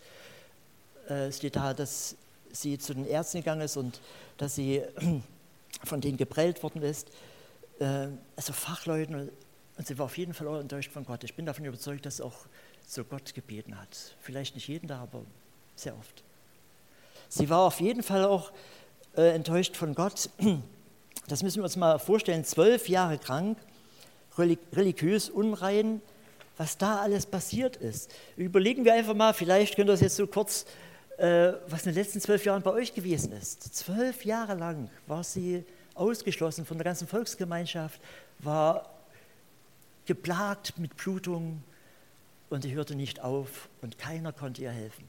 Äh, 1.09 1.31
steht 1.33 1.57
da, 1.57 1.73
dass 1.73 2.17
sie 2.53 2.79
zu 2.79 2.95
den 2.95 3.07
Ärzten 3.07 3.39
gegangen 3.39 3.63
ist 3.63 3.77
und 3.77 4.01
dass 4.39 4.55
sie 4.55 4.83
von 5.85 6.01
denen 6.01 6.17
geprellt 6.17 6.63
worden 6.63 6.83
ist. 6.83 7.09
Äh, 7.79 8.09
also 8.37 8.53
Fachleuten. 8.53 9.31
Und 9.77 9.87
sie 9.87 9.99
war 9.99 10.07
auf 10.07 10.17
jeden 10.17 10.33
Fall 10.33 10.49
auch 10.49 10.59
enttäuscht 10.59 10.93
von 10.93 11.05
Gott. 11.05 11.25
Ich 11.25 11.35
bin 11.35 11.47
davon 11.47 11.65
überzeugt, 11.65 12.07
dass 12.07 12.21
auch 12.21 12.47
zu 12.87 13.05
Gott 13.05 13.35
gebeten 13.35 13.79
hat. 13.79 14.15
Vielleicht 14.21 14.55
nicht 14.55 14.69
jeden 14.69 14.89
Tag, 14.89 15.01
aber 15.01 15.25
sehr 15.75 15.97
oft. 15.97 16.23
Sie 17.29 17.51
war 17.51 17.61
auf 17.61 17.81
jeden 17.81 18.03
Fall 18.03 18.25
auch 18.25 18.53
äh, 19.17 19.35
enttäuscht 19.35 19.77
von 19.77 19.95
Gott. 19.95 20.31
Das 21.29 21.43
müssen 21.43 21.57
wir 21.57 21.65
uns 21.65 21.75
mal 21.75 21.99
vorstellen. 21.99 22.45
Zwölf 22.45 22.89
Jahre 22.89 23.19
krank 23.19 23.59
religiös 24.39 25.29
unrein, 25.29 26.01
was 26.57 26.79
da 26.79 27.01
alles 27.01 27.27
passiert 27.27 27.77
ist. 27.77 28.13
Überlegen 28.37 28.85
wir 28.85 28.95
einfach 28.95 29.15
mal, 29.15 29.35
vielleicht 29.35 29.75
könnt 29.75 29.89
ihr 29.89 29.93
das 29.93 30.03
jetzt 30.03 30.15
so 30.15 30.29
kurz, 30.29 30.67
äh, 31.19 31.55
was 31.69 31.85
in 31.85 31.93
den 31.93 32.03
letzten 32.03 32.21
zwölf 32.21 32.45
Jahren 32.45 32.63
bei 32.63 32.71
euch 32.71 32.95
gewesen 32.95 33.33
ist. 33.33 33.75
Zwölf 33.75 34.25
Jahre 34.25 34.55
lang 34.55 34.89
war 35.09 35.25
sie 35.25 35.65
ausgeschlossen 35.97 36.65
von 36.67 36.79
der 36.79 36.85
ganzen 36.85 37.09
Volksgemeinschaft, 37.09 38.01
war 38.39 38.91
geplagt 40.07 40.79
mit 40.79 40.97
Blutung 40.97 41.63
und 42.51 42.63
sie 42.63 42.75
hörte 42.75 42.95
nicht 42.95 43.21
auf 43.21 43.69
und 43.83 43.99
keiner 43.99 44.33
konnte 44.33 44.63
ihr 44.63 44.71
helfen. 44.71 45.05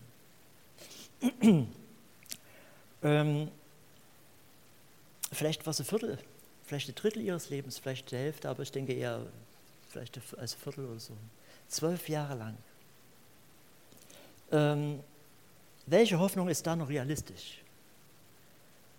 ähm, 3.03 3.51
vielleicht 5.31 5.65
war 5.65 5.73
sie 5.73 5.83
Viertel 5.83 6.17
vielleicht 6.67 6.89
ein 6.89 6.95
Drittel 6.95 7.21
ihres 7.21 7.49
Lebens, 7.49 7.79
vielleicht 7.79 8.11
die 8.11 8.17
Hälfte, 8.17 8.49
aber 8.49 8.61
ich 8.61 8.71
denke 8.71 8.93
eher 8.93 9.25
vielleicht 9.89 10.19
als 10.37 10.53
Viertel 10.53 10.85
oder 10.85 10.99
so. 10.99 11.13
Zwölf 11.69 12.09
Jahre 12.09 12.35
lang. 12.35 12.57
Ähm, 14.51 14.99
welche 15.85 16.19
Hoffnung 16.19 16.49
ist 16.49 16.67
da 16.67 16.75
noch 16.75 16.89
realistisch? 16.89 17.61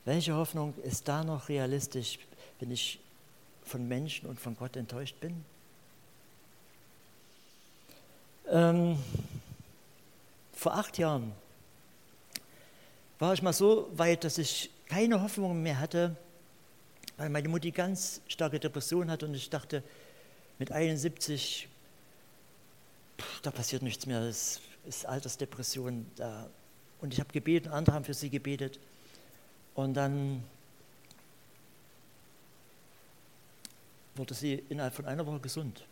Welche 0.08 0.34
Hoffnung 0.34 0.72
ist 0.84 1.06
da 1.06 1.22
noch 1.22 1.50
realistisch, 1.50 2.18
wenn 2.60 2.70
ich 2.70 2.98
von 3.62 3.86
Menschen 3.86 4.26
und 4.26 4.40
von 4.40 4.56
Gott 4.56 4.74
enttäuscht 4.74 5.20
bin? 5.20 5.44
Ähm, 8.48 8.98
vor 10.54 10.76
acht 10.76 10.96
Jahren 10.96 11.32
war 13.18 13.34
ich 13.34 13.42
mal 13.42 13.52
so 13.52 13.90
weit, 13.98 14.24
dass 14.24 14.38
ich 14.38 14.70
keine 14.86 15.20
Hoffnung 15.20 15.62
mehr 15.62 15.78
hatte, 15.78 16.16
weil 17.18 17.28
meine 17.28 17.50
Mutti 17.50 17.70
ganz 17.70 18.22
starke 18.28 18.58
Depression 18.58 19.10
hat 19.10 19.22
und 19.24 19.34
ich 19.34 19.50
dachte, 19.50 19.82
mit 20.58 20.72
71, 20.72 21.68
da 23.42 23.50
passiert 23.50 23.82
nichts 23.82 24.06
mehr, 24.06 24.24
das 24.24 24.62
ist 24.86 25.04
Altersdepression. 25.04 26.06
Da. 26.16 26.48
Und 27.02 27.12
ich 27.12 27.20
habe 27.20 27.30
gebeten, 27.30 27.68
andere 27.68 27.94
haben 27.94 28.06
für 28.06 28.14
sie 28.14 28.30
gebetet. 28.30 28.80
Und 29.78 29.94
dann 29.94 30.42
wurde 34.16 34.34
sie 34.34 34.54
innerhalb 34.70 34.92
von 34.92 35.06
einer 35.06 35.24
Woche 35.24 35.38
gesund. 35.38 35.84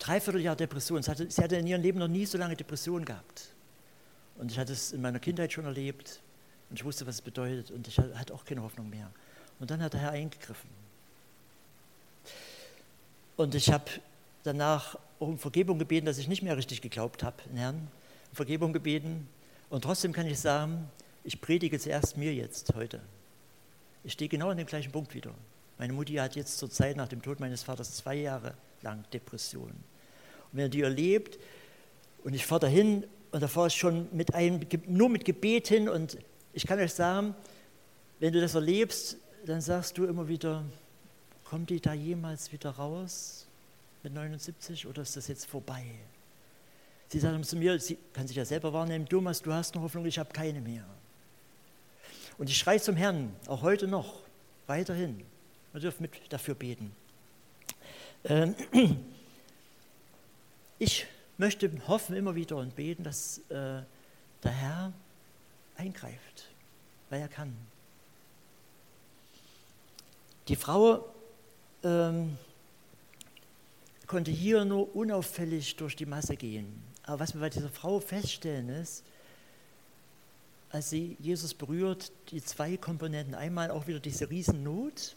Dreiviertel 0.00 0.40
Jahr 0.40 0.56
Depression. 0.56 1.00
Sie 1.00 1.08
hatte, 1.08 1.30
sie 1.30 1.44
hatte 1.44 1.54
in 1.54 1.68
ihrem 1.68 1.80
Leben 1.80 2.00
noch 2.00 2.08
nie 2.08 2.26
so 2.26 2.36
lange 2.38 2.56
Depression 2.56 3.04
gehabt. 3.04 3.50
Und 4.36 4.50
ich 4.50 4.58
hatte 4.58 4.72
es 4.72 4.90
in 4.90 5.00
meiner 5.00 5.20
Kindheit 5.20 5.52
schon 5.52 5.64
erlebt. 5.64 6.18
Und 6.70 6.80
ich 6.80 6.84
wusste, 6.84 7.06
was 7.06 7.14
es 7.14 7.22
bedeutet 7.22 7.70
und 7.70 7.86
ich 7.86 7.96
hatte 7.96 8.34
auch 8.34 8.44
keine 8.44 8.62
Hoffnung 8.62 8.90
mehr. 8.90 9.12
Und 9.60 9.70
dann 9.70 9.80
hat 9.80 9.92
der 9.92 10.00
Herr 10.00 10.10
eingegriffen. 10.10 10.70
Und 13.36 13.54
ich 13.54 13.70
habe 13.70 13.88
danach 14.42 14.98
um 15.20 15.38
Vergebung 15.38 15.78
gebeten, 15.78 16.06
dass 16.06 16.18
ich 16.18 16.26
nicht 16.26 16.42
mehr 16.42 16.56
richtig 16.56 16.82
geglaubt 16.82 17.22
habe, 17.22 17.36
Herrn. 17.54 17.76
Um 18.30 18.34
Vergebung 18.34 18.72
gebeten. 18.72 19.28
Und 19.70 19.82
trotzdem 19.82 20.12
kann 20.12 20.26
ich 20.26 20.38
sagen, 20.38 20.90
ich 21.22 21.40
predige 21.40 21.78
zuerst 21.78 22.16
mir 22.16 22.34
jetzt 22.34 22.74
heute. 22.74 23.00
Ich 24.02 24.12
stehe 24.12 24.28
genau 24.28 24.50
an 24.50 24.56
dem 24.56 24.66
gleichen 24.66 24.90
Punkt 24.90 25.14
wieder. 25.14 25.32
Meine 25.78 25.92
Mutti 25.92 26.14
hat 26.14 26.34
jetzt 26.34 26.58
zur 26.58 26.70
Zeit 26.70 26.96
nach 26.96 27.08
dem 27.08 27.22
Tod 27.22 27.40
meines 27.40 27.62
Vaters 27.62 27.94
zwei 27.94 28.16
Jahre 28.16 28.54
lang 28.82 29.04
Depressionen. 29.12 29.76
Und 30.50 30.58
wenn 30.58 30.66
er 30.66 30.68
die 30.68 30.82
erlebt 30.82 31.38
und 32.24 32.34
ich 32.34 32.44
fahre 32.44 32.62
dahin 32.62 33.06
und 33.30 33.40
da 33.40 33.48
fahre 33.48 33.68
ich 33.68 33.74
schon 33.74 34.08
mit 34.12 34.34
einem, 34.34 34.60
nur 34.86 35.08
mit 35.08 35.24
Gebet 35.24 35.68
hin 35.68 35.88
und 35.88 36.18
ich 36.52 36.66
kann 36.66 36.80
euch 36.80 36.92
sagen, 36.92 37.34
wenn 38.18 38.32
du 38.32 38.40
das 38.40 38.56
erlebst, 38.56 39.18
dann 39.46 39.60
sagst 39.60 39.96
du 39.96 40.04
immer 40.04 40.26
wieder, 40.26 40.64
kommt 41.44 41.70
die 41.70 41.80
da 41.80 41.94
jemals 41.94 42.52
wieder 42.52 42.70
raus 42.70 43.46
mit 44.02 44.12
79 44.12 44.86
oder 44.86 45.02
ist 45.02 45.16
das 45.16 45.28
jetzt 45.28 45.46
vorbei? 45.46 45.84
Sie 47.10 47.18
sagen 47.18 47.42
zu 47.42 47.56
mir, 47.56 47.78
sie 47.80 47.98
kann 48.12 48.28
sich 48.28 48.36
ja 48.36 48.44
selber 48.44 48.72
wahrnehmen, 48.72 49.04
Thomas, 49.04 49.42
du 49.42 49.52
hast 49.52 49.74
eine 49.74 49.82
Hoffnung, 49.82 50.06
ich 50.06 50.16
habe 50.16 50.32
keine 50.32 50.60
mehr. 50.60 50.84
Und 52.38 52.48
ich 52.48 52.56
schreie 52.56 52.80
zum 52.80 52.94
Herrn, 52.94 53.34
auch 53.48 53.62
heute 53.62 53.88
noch, 53.88 54.20
weiterhin. 54.68 55.20
Wir 55.72 55.80
dürfen 55.80 56.02
mit 56.02 56.12
dafür 56.28 56.54
beten. 56.54 56.92
Ähm, 58.24 58.54
ich 60.78 61.04
möchte 61.36 61.68
hoffen 61.88 62.14
immer 62.14 62.36
wieder 62.36 62.56
und 62.58 62.76
beten, 62.76 63.02
dass 63.02 63.38
äh, 63.48 63.82
der 64.44 64.52
Herr 64.52 64.92
eingreift, 65.76 66.48
weil 67.08 67.22
er 67.22 67.28
kann. 67.28 67.52
Die 70.46 70.54
Frau 70.54 71.12
ähm, 71.82 72.38
konnte 74.06 74.30
hier 74.30 74.64
nur 74.64 74.94
unauffällig 74.94 75.74
durch 75.74 75.96
die 75.96 76.06
Masse 76.06 76.36
gehen. 76.36 76.89
Aber 77.04 77.20
was 77.20 77.34
wir 77.34 77.40
bei 77.40 77.50
dieser 77.50 77.70
Frau 77.70 78.00
feststellen 78.00 78.68
ist, 78.68 79.02
als 80.70 80.90
sie 80.90 81.16
Jesus 81.18 81.52
berührt, 81.54 82.12
die 82.30 82.42
zwei 82.42 82.76
Komponenten. 82.76 83.34
Einmal 83.34 83.70
auch 83.70 83.86
wieder 83.86 83.98
diese 83.98 84.30
Riesennot, 84.30 85.16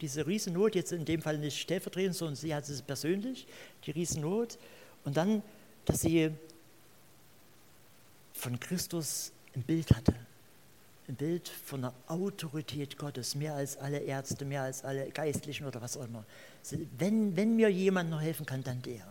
diese 0.00 0.26
Riesennot, 0.26 0.74
jetzt 0.74 0.92
in 0.92 1.04
dem 1.04 1.22
Fall 1.22 1.38
nicht 1.38 1.60
stellvertretend, 1.60 2.16
sondern 2.16 2.36
sie 2.36 2.54
hat 2.54 2.68
es 2.68 2.82
persönlich, 2.82 3.46
die 3.86 3.92
Riesennot. 3.92 4.58
Und 5.04 5.16
dann, 5.16 5.42
dass 5.84 6.00
sie 6.00 6.30
von 8.34 8.58
Christus 8.58 9.32
ein 9.54 9.62
Bild 9.62 9.90
hatte. 9.94 10.14
ein 11.08 11.16
Bild 11.16 11.48
von 11.48 11.82
der 11.82 11.92
Autorität 12.06 12.96
Gottes, 12.96 13.34
mehr 13.34 13.54
als 13.54 13.76
alle 13.76 13.98
Ärzte, 13.98 14.44
mehr 14.44 14.62
als 14.62 14.84
alle 14.84 15.10
Geistlichen 15.10 15.66
oder 15.66 15.80
was 15.80 15.96
auch 15.96 16.04
immer. 16.04 16.24
Wenn, 16.98 17.36
wenn 17.36 17.56
mir 17.56 17.68
jemand 17.68 18.10
noch 18.10 18.20
helfen 18.20 18.46
kann, 18.46 18.62
dann 18.62 18.80
der. 18.82 19.06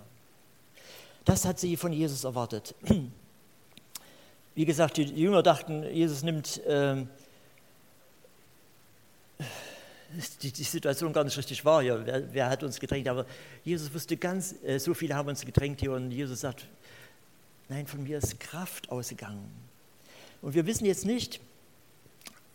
Das 1.26 1.46
hat 1.46 1.60
sie 1.60 1.78
von 1.78 1.94
Jesus 1.94 2.24
erwartet. 2.24 2.76
Wie 4.56 4.66
gesagt, 4.66 4.98
die 4.98 5.04
Jünger 5.04 5.44
dachten, 5.44 5.84
Jesus 5.84 6.24
nimmt 6.24 6.64
äh, 6.66 7.06
die, 10.42 10.52
die, 10.52 10.64
Situation 10.64 11.14
gar 11.14 11.24
nicht 11.24 11.38
richtig 11.38 11.64
wahr 11.64 11.82
hier. 11.82 12.06
Wer, 12.06 12.34
wer, 12.34 12.50
hat 12.50 12.64
uns 12.64 12.80
gedrängt? 12.80 13.08
Aber 13.08 13.26
Jesus 13.64 13.94
wusste 13.94 14.18
ganz, 14.18 14.56
äh, 14.64 14.80
so 14.80 14.94
viele 14.94 15.16
haben 15.16 15.30
uns 15.30 15.46
gedrängt 15.46 15.80
hier 15.80 15.94
und 15.94 16.12
Jesus 16.12 16.42
sagt, 16.42 16.68
nein, 17.70 17.88
von 17.88 18.04
mir 18.04 18.18
ist 18.18 18.40
Kraft 18.40 18.90
ausgegangen. 18.92 19.50
Und 20.42 20.56
wir 20.56 20.66
wissen 20.66 20.86
jetzt 20.86 21.06
nicht, 21.06 21.40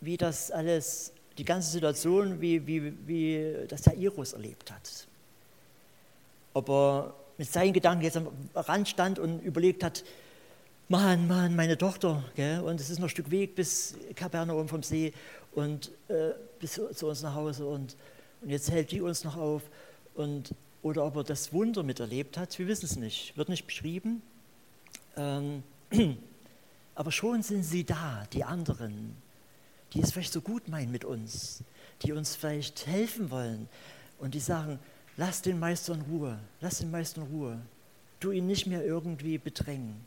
wie 0.01 0.17
das 0.17 0.51
alles, 0.51 1.13
die 1.37 1.45
ganze 1.45 1.71
Situation, 1.71 2.41
wie, 2.41 2.65
wie, 2.67 2.93
wie 3.07 3.67
das 3.67 3.85
Jairus 3.85 4.33
erlebt 4.33 4.71
hat. 4.71 5.07
Ob 6.53 6.69
er 6.69 7.13
mit 7.37 7.51
seinen 7.51 7.73
Gedanken 7.73 8.03
jetzt 8.03 8.17
am 8.17 8.29
Rand 8.53 8.87
stand 8.87 9.19
und 9.19 9.41
überlegt 9.41 9.83
hat, 9.83 10.03
Mann, 10.87 11.27
Mann, 11.27 11.55
meine 11.55 11.77
Tochter, 11.77 12.23
gell? 12.35 12.59
und 12.59 12.79
es 12.79 12.91
ist 12.91 12.99
noch 12.99 13.07
ein 13.07 13.09
Stück 13.09 13.31
Weg 13.31 13.55
bis 13.55 13.95
Kapernaum 14.15 14.67
vom 14.67 14.83
See 14.83 15.13
und 15.53 15.91
äh, 16.09 16.31
bis 16.59 16.79
zu 16.93 17.07
uns 17.07 17.23
nach 17.23 17.33
Hause 17.33 17.65
und, 17.65 17.95
und 18.41 18.49
jetzt 18.51 18.69
hält 18.69 18.91
die 18.91 19.01
uns 19.01 19.23
noch 19.23 19.35
auf. 19.35 19.63
Und, 20.13 20.53
oder 20.83 21.03
ob 21.03 21.15
er 21.15 21.23
das 21.23 21.51
Wunder 21.51 21.81
miterlebt 21.81 22.37
hat, 22.37 22.57
wir 22.59 22.67
wissen 22.67 22.85
es 22.85 22.97
nicht, 22.97 23.35
wird 23.35 23.49
nicht 23.49 23.65
beschrieben. 23.65 24.21
Ähm, 25.17 25.63
aber 26.95 27.11
schon 27.11 27.41
sind 27.41 27.63
sie 27.63 27.83
da, 27.83 28.27
die 28.31 28.43
anderen, 28.43 29.15
die 29.93 30.01
es 30.01 30.11
vielleicht 30.11 30.33
so 30.33 30.41
gut 30.41 30.67
meinen 30.67 30.91
mit 30.91 31.03
uns, 31.03 31.63
die 32.03 32.11
uns 32.11 32.35
vielleicht 32.35 32.85
helfen 32.85 33.31
wollen 33.31 33.67
und 34.19 34.35
die 34.35 34.39
sagen, 34.39 34.79
lass 35.17 35.41
den 35.41 35.59
Meister 35.59 35.93
in 35.93 36.01
Ruhe, 36.01 36.39
lass 36.61 36.79
den 36.79 36.91
Meister 36.91 37.21
in 37.21 37.27
Ruhe, 37.27 37.61
tu 38.19 38.31
ihn 38.31 38.47
nicht 38.47 38.65
mehr 38.67 38.83
irgendwie 38.83 39.37
bedrängen. 39.37 40.05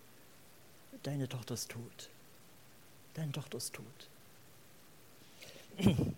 Deine 1.03 1.29
Tochter 1.29 1.55
ist 1.55 1.71
tot. 1.71 2.11
Deine 3.15 3.33
Tochter 3.33 3.59
ist 3.59 3.75
tot. 3.75 3.87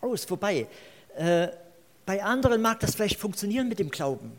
Aus, 0.00 0.24
vorbei. 0.24 0.66
Äh, 1.14 1.48
bei 2.04 2.22
anderen 2.22 2.62
mag 2.62 2.80
das 2.80 2.94
vielleicht 2.94 3.18
funktionieren 3.18 3.68
mit 3.68 3.78
dem 3.78 3.90
Glauben, 3.90 4.32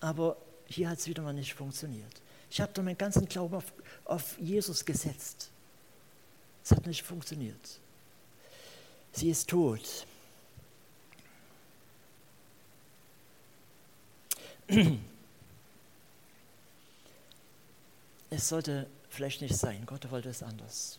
aber 0.00 0.36
hier 0.66 0.88
hat 0.88 0.98
es 0.98 1.08
wieder 1.08 1.22
mal 1.22 1.32
nicht 1.32 1.54
funktioniert. 1.54 2.22
Ich 2.50 2.60
habe 2.60 2.72
da 2.72 2.82
meinen 2.82 2.98
ganzen 2.98 3.26
Glauben 3.26 3.56
auf, 3.56 3.72
auf 4.04 4.38
Jesus 4.38 4.84
gesetzt. 4.84 5.50
Es 6.62 6.70
hat 6.70 6.86
nicht 6.86 7.02
funktioniert. 7.02 7.80
Sie 9.12 9.30
ist 9.30 9.48
tot. 9.48 10.06
Es 18.28 18.48
sollte 18.48 18.88
vielleicht 19.08 19.40
nicht 19.40 19.56
sein. 19.56 19.84
Gott 19.86 20.10
wollte 20.10 20.28
es 20.28 20.42
anders. 20.42 20.98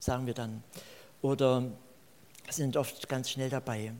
Sagen 0.00 0.26
wir 0.26 0.34
dann. 0.34 0.62
Oder 1.22 1.64
sind 2.50 2.76
oft 2.76 3.08
ganz 3.08 3.30
schnell 3.30 3.50
dabei. 3.50 3.92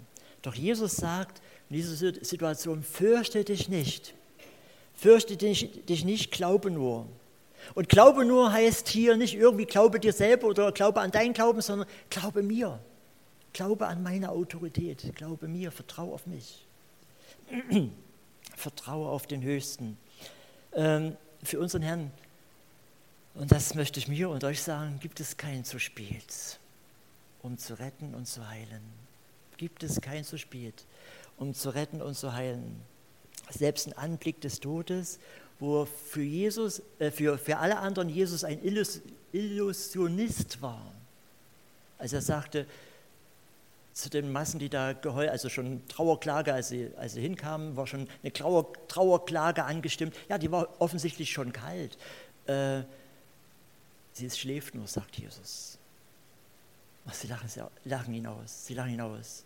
Doch 0.43 0.55
Jesus 0.55 0.97
sagt 0.97 1.41
in 1.71 1.77
dieser 1.77 1.95
Situation, 1.95 2.83
fürchte 2.83 3.45
dich 3.45 3.69
nicht. 3.69 4.15
Fürchte 4.95 5.37
dich, 5.37 5.85
dich 5.87 6.05
nicht, 6.05 6.33
glaube 6.33 6.71
nur. 6.71 7.07
Und 7.75 7.89
Glaube 7.89 8.25
nur 8.25 8.53
heißt 8.53 8.89
hier 8.89 9.17
nicht 9.17 9.35
irgendwie 9.35 9.67
Glaube 9.67 10.01
dir 10.01 10.13
selber 10.13 10.49
oder 10.49 10.73
Glaube 10.73 11.01
an 11.01 11.11
deinen 11.11 11.35
Glauben, 11.35 11.61
sondern 11.61 11.89
Glaube 12.11 12.43
mir. 12.43 12.81
Glaube 13.53 13.87
an 13.87 14.03
meine 14.03 14.31
Autorität. 14.31 15.15
Glaube 15.15 15.49
mir, 15.49 15.71
vertraue 15.71 16.15
auf 16.15 16.27
mich. 16.27 16.67
vertraue 18.59 19.09
auf 19.09 19.27
den 19.27 19.43
Höchsten. 19.43 19.99
Ähm, 20.75 21.17
für 21.43 21.59
unseren 21.61 21.83
Herrn, 21.83 22.11
und 23.35 23.53
das 23.53 23.75
möchte 23.75 24.01
ich 24.01 24.09
mir 24.09 24.29
und 24.31 24.45
euch 24.45 24.63
sagen, 24.63 24.99
gibt 25.01 25.21
es 25.21 25.37
kein 25.37 25.65
zu 25.65 25.79
spät, 25.79 26.59
um 27.43 27.57
zu 27.59 27.79
retten 27.79 28.15
und 28.15 28.27
zu 28.27 28.49
heilen. 28.49 28.83
Gibt 29.57 29.83
es 29.83 30.01
kein 30.01 30.25
zu 30.25 30.39
spät, 30.39 30.85
um 31.37 31.55
zu 31.55 31.71
retten 31.71 32.03
und 32.03 32.15
zu 32.15 32.33
heilen 32.33 32.81
selbst 33.51 33.87
ein 33.87 33.93
Anblick 33.95 34.41
des 34.41 34.61
Todes, 34.61 35.19
wo 35.59 35.85
für, 35.85 36.23
Jesus, 36.23 36.83
äh, 36.99 37.11
für, 37.11 37.39
für 37.39 37.59
alle 37.59 37.79
anderen 37.79 38.09
Jesus 38.09 38.45
ein 38.45 38.61
Illusionist 39.33 40.63
war. 40.63 40.93
Als 41.99 42.13
er 42.13 42.23
sagte 42.23 42.67
zu 43.99 44.11
den 44.11 44.31
Massen, 44.31 44.61
die 44.61 44.69
da 44.69 44.93
geheult, 44.93 45.29
also 45.29 45.49
schon 45.49 45.87
Trauerklage, 45.89 46.55
als 46.55 46.69
sie, 46.69 46.89
als 46.97 47.15
sie 47.15 47.21
hinkamen, 47.21 47.77
war 47.77 47.89
schon 47.89 48.09
eine 48.23 48.33
Trauer, 48.33 48.73
Trauerklage 48.87 49.65
angestimmt. 49.65 50.15
Ja, 50.29 50.39
die 50.39 50.53
war 50.53 50.81
offensichtlich 50.81 51.33
schon 51.33 51.53
kalt. 51.53 51.99
Äh, 52.47 52.83
sie 54.13 54.31
schläft 54.31 54.77
nur, 54.77 54.87
sagt 54.87 55.19
Jesus. 55.19 55.79
Ach, 57.07 57.15
sie 57.15 57.27
lachen, 57.27 57.49
sie 57.49 57.61
lachen 57.87 58.15
ihn 58.15 58.29
aus, 58.29 58.67
sie 58.67 58.75
lachen 58.75 58.93
ihn 58.93 59.01
aus. 59.01 59.45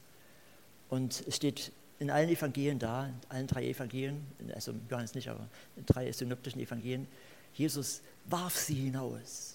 Und 0.90 1.24
es 1.26 1.36
steht 1.36 1.72
in 1.98 2.10
allen 2.10 2.28
Evangelien 2.28 2.78
da, 2.78 3.06
in 3.06 3.14
allen 3.30 3.46
drei 3.46 3.66
Evangelien, 3.66 4.20
also 4.54 4.74
Johannes 4.90 5.14
nicht, 5.14 5.28
aber 5.28 5.48
in 5.76 5.86
drei 5.86 6.12
synoptischen 6.12 6.60
Evangelien, 6.60 7.08
Jesus 7.54 8.02
warf 8.26 8.54
sie 8.58 8.74
hinaus. 8.74 9.54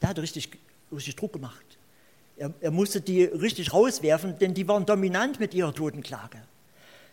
Da 0.00 0.08
hat 0.08 0.18
er 0.18 0.24
richtig, 0.24 0.58
richtig 0.90 1.14
Druck 1.14 1.34
gemacht. 1.34 1.77
Er, 2.38 2.54
er, 2.60 2.70
musste 2.70 3.00
die 3.00 3.24
richtig 3.24 3.72
rauswerfen, 3.72 4.38
denn 4.38 4.54
die 4.54 4.68
waren 4.68 4.86
dominant 4.86 5.40
mit 5.40 5.54
ihrer 5.54 5.74
Totenklage. 5.74 6.40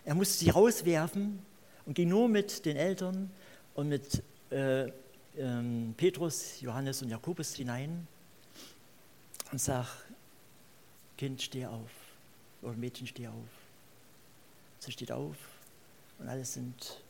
Er 0.06 0.14
musste 0.14 0.38
sie 0.38 0.52
rauswerfen 0.52 1.40
und 1.86 1.96
ging 1.96 2.10
nur 2.10 2.30
mit 2.30 2.66
den 2.66 2.78
Eltern 2.78 3.32
und 3.74 3.90
mit 3.90 4.22
äh, 4.52 4.92
ähm, 5.38 5.96
Petrus, 5.98 6.62
Johannes 6.62 7.02
und 7.02 7.10
Jakobus 7.10 7.56
hinein 7.56 8.08
und 9.52 9.60
sagt, 9.60 10.06
Kind, 11.18 11.42
steh 11.42 11.66
auf 11.66 11.90
oder 12.62 12.74
Mädchen, 12.74 13.08
steh 13.08 13.28
auf. 13.28 13.34
Sie 14.80 14.92
steht 14.92 15.12
auf 15.12 15.38
und 16.20 16.28
alle 16.28 16.46
sind, 16.46 17.02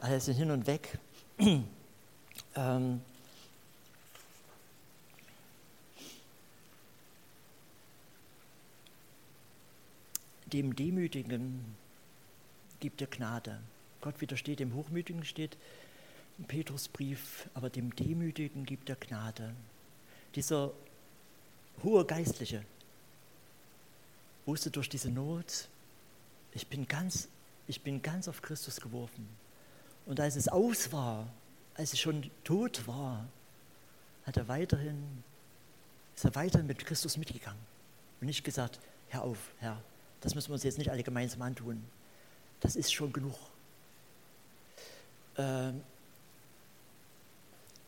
alle 0.00 0.18
sind 0.20 0.34
hin 0.34 0.50
und 0.50 0.66
weg. 0.66 0.98
ähm, 2.56 3.00
dem 10.52 10.76
Demütigen 10.76 11.64
gibt 12.80 13.00
er 13.00 13.06
Gnade. 13.06 13.60
Gott 14.00 14.20
widersteht 14.20 14.60
dem 14.60 14.74
Hochmütigen, 14.74 15.24
steht 15.24 15.56
im 16.38 16.44
Petrusbrief, 16.44 17.48
aber 17.54 17.70
dem 17.70 17.94
Demütigen 17.94 18.64
gibt 18.64 18.88
er 18.90 18.96
Gnade. 18.96 19.54
Dieser 20.34 20.72
hohe 21.82 22.04
Geistliche 22.04 22.64
wusste 24.46 24.70
durch 24.70 24.88
diese 24.88 25.10
Not, 25.10 25.68
ich 26.52 26.66
bin 26.66 26.86
ganz, 26.86 27.28
ich 27.66 27.80
bin 27.80 28.02
ganz 28.02 28.28
auf 28.28 28.42
Christus 28.42 28.80
geworfen. 28.80 29.28
Und 30.04 30.20
als 30.20 30.36
es 30.36 30.48
aus 30.48 30.92
war, 30.92 31.32
als 31.74 31.92
es 31.92 32.00
schon 32.00 32.30
tot 32.44 32.86
war, 32.86 33.28
hat 34.26 34.36
er 34.36 34.48
weiterhin, 34.48 35.22
ist 36.14 36.24
er 36.24 36.34
weiterhin 36.34 36.66
mit 36.66 36.84
Christus 36.84 37.16
mitgegangen. 37.16 37.60
Und 38.20 38.26
nicht 38.26 38.44
gesagt, 38.44 38.80
Herr 39.08 39.22
auf, 39.22 39.38
Herr, 39.58 39.82
das 40.22 40.34
müssen 40.34 40.48
wir 40.48 40.54
uns 40.54 40.62
jetzt 40.62 40.78
nicht 40.78 40.90
alle 40.90 41.02
gemeinsam 41.02 41.42
antun. 41.42 41.84
Das 42.60 42.76
ist 42.76 42.92
schon 42.92 43.12
genug. 43.12 43.36
Ähm, 45.36 45.82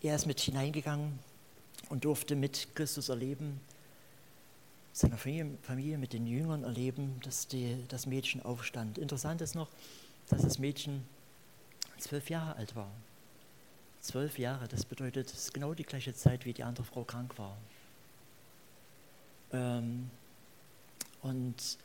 er 0.03 0.17
ist 0.17 0.27
mit 0.27 0.41
hineingegangen 0.41 1.19
und 1.89 2.05
durfte 2.05 2.37
mit 2.37 2.69
Christus 2.75 3.09
erleben, 3.09 3.61
seiner 4.93 5.17
Familie, 5.17 5.99
mit 5.99 6.13
den 6.13 6.27
Jüngern 6.27 6.63
erleben, 6.63 7.21
dass 7.25 7.49
die, 7.49 7.85
das 7.89 8.07
Mädchen 8.07 8.43
aufstand. 8.43 8.99
Interessant 8.99 9.41
ist 9.41 9.55
noch, 9.55 9.69
dass 10.29 10.43
das 10.43 10.59
Mädchen 10.59 11.05
zwölf 11.99 12.31
Jahre 12.31 12.57
alt 12.57 12.77
war. 12.77 12.91
Zwölf 14.01 14.39
Jahre, 14.39 14.69
das 14.69 14.85
bedeutet, 14.85 15.29
es 15.29 15.35
ist 15.35 15.55
genau 15.55 15.75
die 15.75 15.85
gleiche 15.85 16.15
Zeit, 16.15 16.45
wie 16.45 16.53
die 16.53 16.63
andere 16.63 16.85
Frau 16.85 17.03
krank 17.05 17.37
war. 17.39 17.57
Ähm, 19.53 20.11
und 21.23 21.79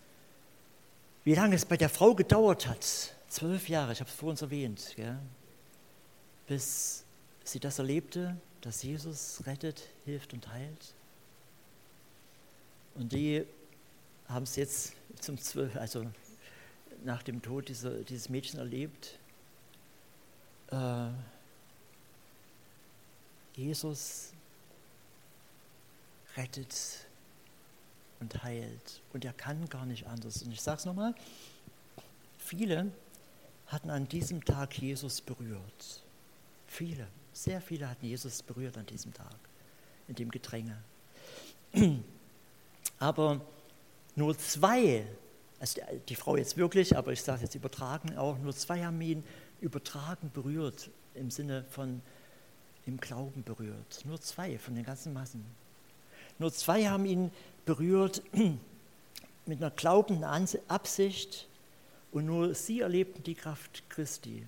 wie 1.30 1.36
lange 1.36 1.54
es 1.54 1.64
bei 1.64 1.78
der 1.78 1.90
Frau 1.90 2.16
gedauert 2.16 2.66
hat, 2.66 3.14
zwölf 3.28 3.70
Jahre, 3.70 3.92
ich 3.92 4.00
habe 4.00 4.10
es 4.10 4.16
vor 4.16 4.32
uns 4.32 4.42
erwähnt, 4.42 4.94
gell, 4.96 5.20
bis 6.48 7.04
sie 7.44 7.60
das 7.60 7.78
erlebte, 7.78 8.36
dass 8.62 8.82
Jesus 8.82 9.44
rettet, 9.46 9.84
hilft 10.06 10.34
und 10.34 10.52
heilt. 10.52 10.96
Und 12.96 13.14
die 13.14 13.46
haben 14.28 14.42
es 14.42 14.56
jetzt 14.56 14.94
zum 15.20 15.38
Zwölf, 15.38 15.76
also 15.76 16.08
nach 17.04 17.22
dem 17.22 17.44
Tod 17.44 17.70
dieser, 17.70 17.92
dieses 18.00 18.30
Mädchens 18.30 18.58
erlebt. 18.58 19.20
Äh, 20.72 21.10
Jesus 23.54 24.32
rettet 26.36 26.74
und 28.20 28.44
heilt. 28.44 29.02
Und 29.14 29.26
er 29.26 29.34
kann 29.34 29.68
gar 29.70 29.86
nicht 29.86 30.08
anders. 30.08 30.42
Und 30.44 30.52
ich 30.52 30.62
sage 30.62 30.80
es 30.80 30.86
nochmal, 30.86 31.16
viele 32.38 32.92
hatten 33.68 33.90
an 33.90 34.08
diesem 34.08 34.44
Tag 34.44 34.78
Jesus 34.80 35.22
berührt. 35.22 36.04
Viele, 36.68 37.08
sehr 37.34 37.62
viele 37.62 37.90
hatten 37.90 38.06
Jesus 38.06 38.42
berührt 38.44 38.78
an 38.78 38.86
diesem 38.86 39.14
Tag, 39.14 39.38
in 40.08 40.16
dem 40.16 40.30
Gedränge. 40.30 40.78
Aber 43.00 43.42
nur 44.16 44.38
zwei, 44.38 45.06
also 45.60 45.82
die 46.08 46.16
Frau 46.16 46.36
jetzt 46.36 46.58
wirklich, 46.58 46.98
aber 46.98 47.14
ich 47.14 47.22
sage 47.22 47.44
jetzt 47.44 47.56
übertragen 47.56 48.18
auch, 48.18 48.38
nur 48.40 48.54
zwei 48.54 48.84
haben 48.84 49.00
ihn 49.00 49.24
übertragen 49.62 50.30
berührt, 50.34 50.90
im 51.14 51.32
Sinne 51.32 51.64
von 51.70 52.02
im 52.86 53.00
Glauben 53.00 53.44
berührt. 53.44 54.04
Nur 54.06 54.20
zwei 54.20 54.58
von 54.58 54.76
den 54.76 54.84
ganzen 54.84 55.14
Massen. 55.14 55.46
Nur 56.40 56.54
zwei 56.54 56.86
haben 56.86 57.06
ihn 57.06 57.32
berührt 57.66 58.24
mit 59.46 59.62
einer 59.62 59.72
glaubenden 59.72 60.24
Absicht 60.24 61.48
und 62.12 62.26
nur 62.26 62.56
sie 62.56 62.80
erlebten 62.80 63.22
die 63.24 63.36
Kraft 63.36 63.84
Christi. 63.90 64.46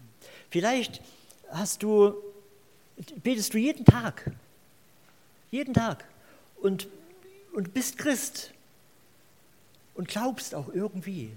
Vielleicht 0.50 1.02
hast 1.50 1.84
du, 1.84 2.16
betest 3.22 3.54
du 3.54 3.58
jeden 3.58 3.86
Tag, 3.86 4.32
jeden 5.52 5.74
Tag 5.74 6.06
und, 6.62 6.88
und 7.54 7.74
bist 7.74 7.98
Christ 7.98 8.54
und 9.94 10.08
glaubst 10.08 10.56
auch 10.56 10.70
irgendwie, 10.70 11.32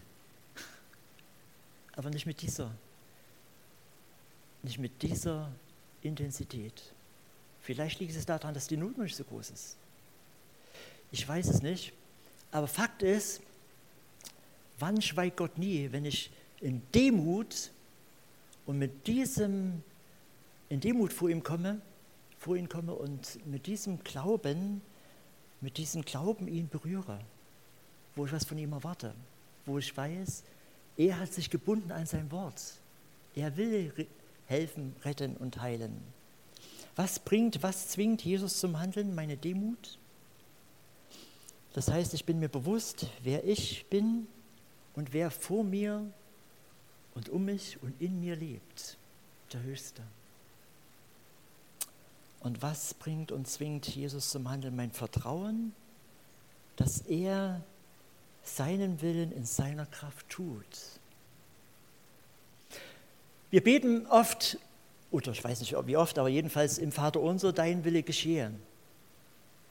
aber 1.97 2.11
nicht 2.11 2.27
mit 2.27 2.41
dieser, 2.41 2.71
nicht 4.63 4.79
mit 4.79 5.03
dieser 5.03 5.51
Intensität. 6.01 6.95
Vielleicht 7.61 7.99
liegt 7.99 8.15
es 8.15 8.25
daran, 8.25 8.55
dass 8.55 8.69
die 8.69 8.77
Not 8.77 8.99
nicht 8.99 9.17
so 9.17 9.25
groß 9.25 9.51
ist. 9.51 9.77
Ich 11.15 11.29
weiß 11.29 11.47
es 11.47 11.63
nicht. 11.63 11.93
Aber 12.51 12.67
Fakt 12.67 13.05
ist, 13.05 13.41
wann 14.81 15.01
schweigt 15.01 15.37
Gott 15.37 15.59
nie, 15.59 15.93
wenn 15.93 16.05
ich 16.05 16.33
in 16.61 16.83
Demut 16.93 17.71
und 18.67 18.81
mit 18.81 19.07
diesem, 19.07 19.85
in 20.71 20.81
Demut 20.81 21.13
vor 21.13 21.31
ihm 21.31 21.45
komme, 21.45 21.81
vor 22.41 22.57
ihn 22.57 22.69
komme 22.69 22.95
und 22.95 23.47
mit 23.47 23.69
diesem 23.69 24.03
Glauben, 24.03 24.83
mit 25.61 25.77
diesem 25.77 26.03
Glauben 26.03 26.49
ihn 26.49 26.69
berühre, 26.69 27.21
wo 28.17 28.27
ich 28.27 28.33
was 28.33 28.45
von 28.45 28.59
ihm 28.59 28.73
erwarte, 28.73 29.15
wo 29.67 29.79
ich 29.79 29.97
weiß, 29.97 30.43
er 30.97 31.21
hat 31.21 31.33
sich 31.33 31.49
gebunden 31.49 31.93
an 31.93 32.07
sein 32.07 32.29
Wort. 32.33 32.61
Er 33.37 33.57
will 33.57 34.09
helfen, 34.47 34.97
retten 35.05 35.37
und 35.37 35.61
heilen. 35.61 35.97
Was 36.97 37.21
bringt, 37.21 37.63
was 37.63 37.91
zwingt 37.91 38.25
Jesus 38.25 38.59
zum 38.59 38.81
Handeln? 38.81 39.15
Meine 39.15 39.37
Demut? 39.37 39.97
Das 41.75 41.89
heißt, 41.89 42.15
ich 42.15 42.25
bin 42.25 42.39
mir 42.39 42.49
bewusst, 42.49 43.07
wer 43.23 43.45
ich 43.45 43.87
bin 43.91 44.27
und 44.95 45.13
wer 45.13 45.31
vor 45.31 45.65
mir 45.65 46.05
und 47.15 47.29
um 47.29 47.45
mich 47.45 47.83
und 47.83 48.01
in 48.01 48.21
mir 48.21 48.37
lebt, 48.37 48.97
der 49.53 49.63
Höchste. 49.63 50.03
Und 52.41 52.63
was 52.63 52.95
bringt 52.95 53.33
und 53.33 53.49
zwingt 53.49 53.89
Jesus 53.89 54.31
zum 54.31 54.49
Handeln? 54.49 54.77
Mein 54.77 54.93
Vertrauen, 54.93 55.73
dass 56.77 57.01
er 57.03 57.61
seinen 58.45 59.01
Willen 59.03 59.33
in 59.33 59.45
seiner 59.45 59.87
Kraft 59.87 60.29
tut. 60.29 60.65
Wir 63.51 63.65
beten 63.65 64.07
oft, 64.07 64.59
oder 65.11 65.33
ich 65.33 65.43
weiß 65.43 65.61
nicht 65.61 65.75
wie 65.87 65.97
oft, 65.97 66.19
aber 66.19 66.29
jedenfalls 66.29 66.79
im 66.79 66.93
Vater 66.93 67.21
unser, 67.21 67.53
dein 67.53 67.85
Wille 67.85 68.03
geschehen. 68.03 68.61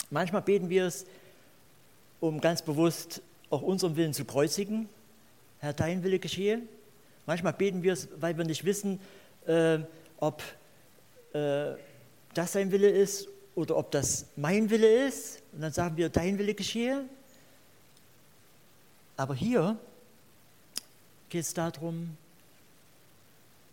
Manchmal 0.09 0.41
beten 0.41 0.69
wir 0.69 0.85
es, 0.85 1.05
um 2.23 2.39
ganz 2.39 2.61
bewusst 2.61 3.21
auch 3.49 3.61
unseren 3.61 3.97
Willen 3.97 4.13
zu 4.13 4.23
kreuzigen. 4.23 4.87
Herr, 5.59 5.73
dein 5.73 6.03
Wille 6.03 6.19
geschehe. 6.19 6.61
Manchmal 7.25 7.51
beten 7.51 7.83
wir 7.83 7.91
es, 7.91 8.07
weil 8.15 8.37
wir 8.37 8.45
nicht 8.45 8.63
wissen, 8.63 9.01
äh, 9.45 9.79
ob 10.19 10.41
äh, 11.33 11.73
das 12.33 12.53
sein 12.53 12.71
Wille 12.71 12.89
ist 12.89 13.27
oder 13.55 13.75
ob 13.75 13.91
das 13.91 14.27
mein 14.37 14.69
Wille 14.69 15.05
ist. 15.05 15.41
Und 15.51 15.63
dann 15.63 15.73
sagen 15.73 15.97
wir, 15.97 16.07
dein 16.07 16.39
Wille 16.39 16.53
geschehe. 16.53 17.03
Aber 19.17 19.35
hier 19.35 19.77
geht 21.27 21.41
es 21.41 21.53
darum, 21.53 22.15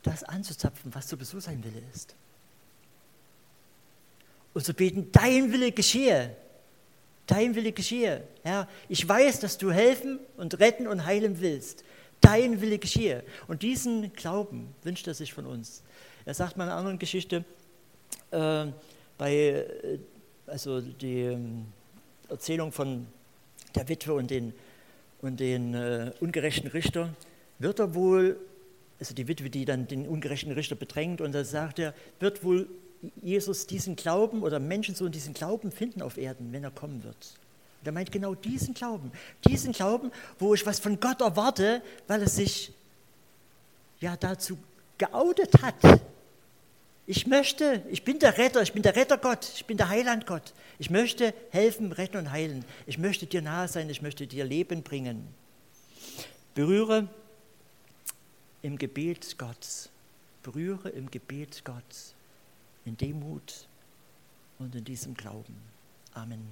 das 0.03 0.25
anzuzapfen, 0.25 0.93
was 0.93 1.09
sowieso 1.09 1.39
sein 1.39 1.63
Wille 1.63 1.83
ist. 1.95 2.17
Und 4.55 4.65
zu 4.65 4.75
beten, 4.75 5.13
dein 5.13 5.53
Wille 5.53 5.71
geschehe. 5.71 6.35
Dein 7.31 7.55
Wille 7.55 7.71
geschehe. 7.71 8.25
Herr, 8.43 8.67
ich 8.89 9.09
weiß, 9.09 9.39
dass 9.39 9.57
du 9.57 9.71
helfen 9.71 10.19
und 10.37 10.59
retten 10.59 10.89
und 10.89 11.07
heilen 11.07 11.41
willst. 11.41 11.85
Dein 12.21 12.61
Wille 12.61 12.79
geschehe. 12.79 13.23
Und 13.47 13.63
diesen 13.63 14.13
Glauben 14.15 14.75
wünscht 14.83 15.07
er 15.07 15.15
sich 15.15 15.33
von 15.33 15.47
uns. 15.47 15.85
Er 16.25 16.35
sagt 16.35 16.57
mal 16.57 16.65
in 16.65 16.71
einer 16.71 16.79
anderen 16.79 16.99
Geschichte, 16.99 17.45
äh, 18.33 18.67
bei, 19.17 19.65
also 20.49 20.81
die 20.81 21.21
äh, 21.21 21.39
Erzählung 22.29 22.73
von 22.73 23.07
der 23.77 23.89
Witwe 23.89 24.15
und 24.15 24.29
den, 24.29 24.53
und 25.23 25.39
den 25.39 25.75
äh, 25.75 26.11
ungerechten 26.19 26.69
Richter, 26.69 27.15
wird 27.61 27.79
er 27.79 27.95
wohl 27.95 28.41
also 28.99 29.15
die 29.15 29.29
Witwe, 29.29 29.51
die 29.51 29.65
dann 29.65 29.87
den 29.87 30.07
ungerechten 30.07 30.53
Richter 30.53 30.75
bedrängt, 30.75 31.21
und 31.21 31.33
da 31.33 31.45
sagt 31.45 31.79
er, 31.79 31.95
wird 32.19 32.43
wohl 32.43 32.69
Jesus 33.23 33.67
diesen 33.67 33.97
Glauben 33.97 34.43
oder 34.43 34.59
Menschensohn 34.59 35.11
diesen 35.11 35.35
Glauben 35.35 35.73
finden 35.73 36.03
auf 36.03 36.19
Erden, 36.19 36.53
wenn 36.53 36.65
er 36.65 36.71
kommen 36.71 37.03
wird. 37.03 37.35
Und 37.81 37.87
er 37.87 37.93
meint 37.93 38.13
genau 38.13 38.35
diesen 38.35 38.75
Glauben, 38.75 39.11
diesen 39.49 39.73
Glauben, 39.73 40.13
wo 40.39 40.55
ich 40.55 40.67
was 40.67 40.81
von 40.81 41.01
Gott 41.01 41.23
erwarte, 41.23 41.83
weil 42.09 42.21
er 42.21 42.29
sich 42.29 42.73
ja 44.01 44.17
dazu 44.17 44.59
geoutet 44.99 45.63
hat. 45.63 46.01
Ich 47.07 47.27
möchte, 47.27 47.83
ich 47.91 48.05
bin 48.05 48.19
der 48.19 48.37
Retter, 48.37 48.61
ich 48.61 48.75
bin 48.75 48.83
der 48.83 48.95
Retter 48.95 49.17
Gott, 49.17 49.51
ich 49.55 49.65
bin 49.65 49.79
der 49.79 49.89
Heiland 49.89 50.27
Gott. 50.27 50.53
Ich 50.79 50.91
möchte 50.91 51.35
helfen, 51.51 51.93
retten 51.93 52.19
und 52.19 52.31
heilen. 52.31 52.65
Ich 52.87 52.99
möchte 52.99 53.27
dir 53.27 53.41
nahe 53.41 53.67
sein, 53.67 53.89
ich 53.89 54.03
möchte 54.03 54.27
dir 54.27 54.45
Leben 54.45 54.83
bringen. 54.83 55.27
Berühre 56.55 57.09
im 58.61 58.77
Gebet 58.77 59.37
Gott. 59.39 59.89
Berühre 60.43 60.91
im 60.91 61.11
Gebet 61.11 61.63
Gott 61.65 62.15
in 62.85 62.97
Demut 62.97 63.69
und 64.59 64.75
in 64.75 64.85
diesem 64.85 65.15
Glauben. 65.15 65.57
Amen. 66.15 66.49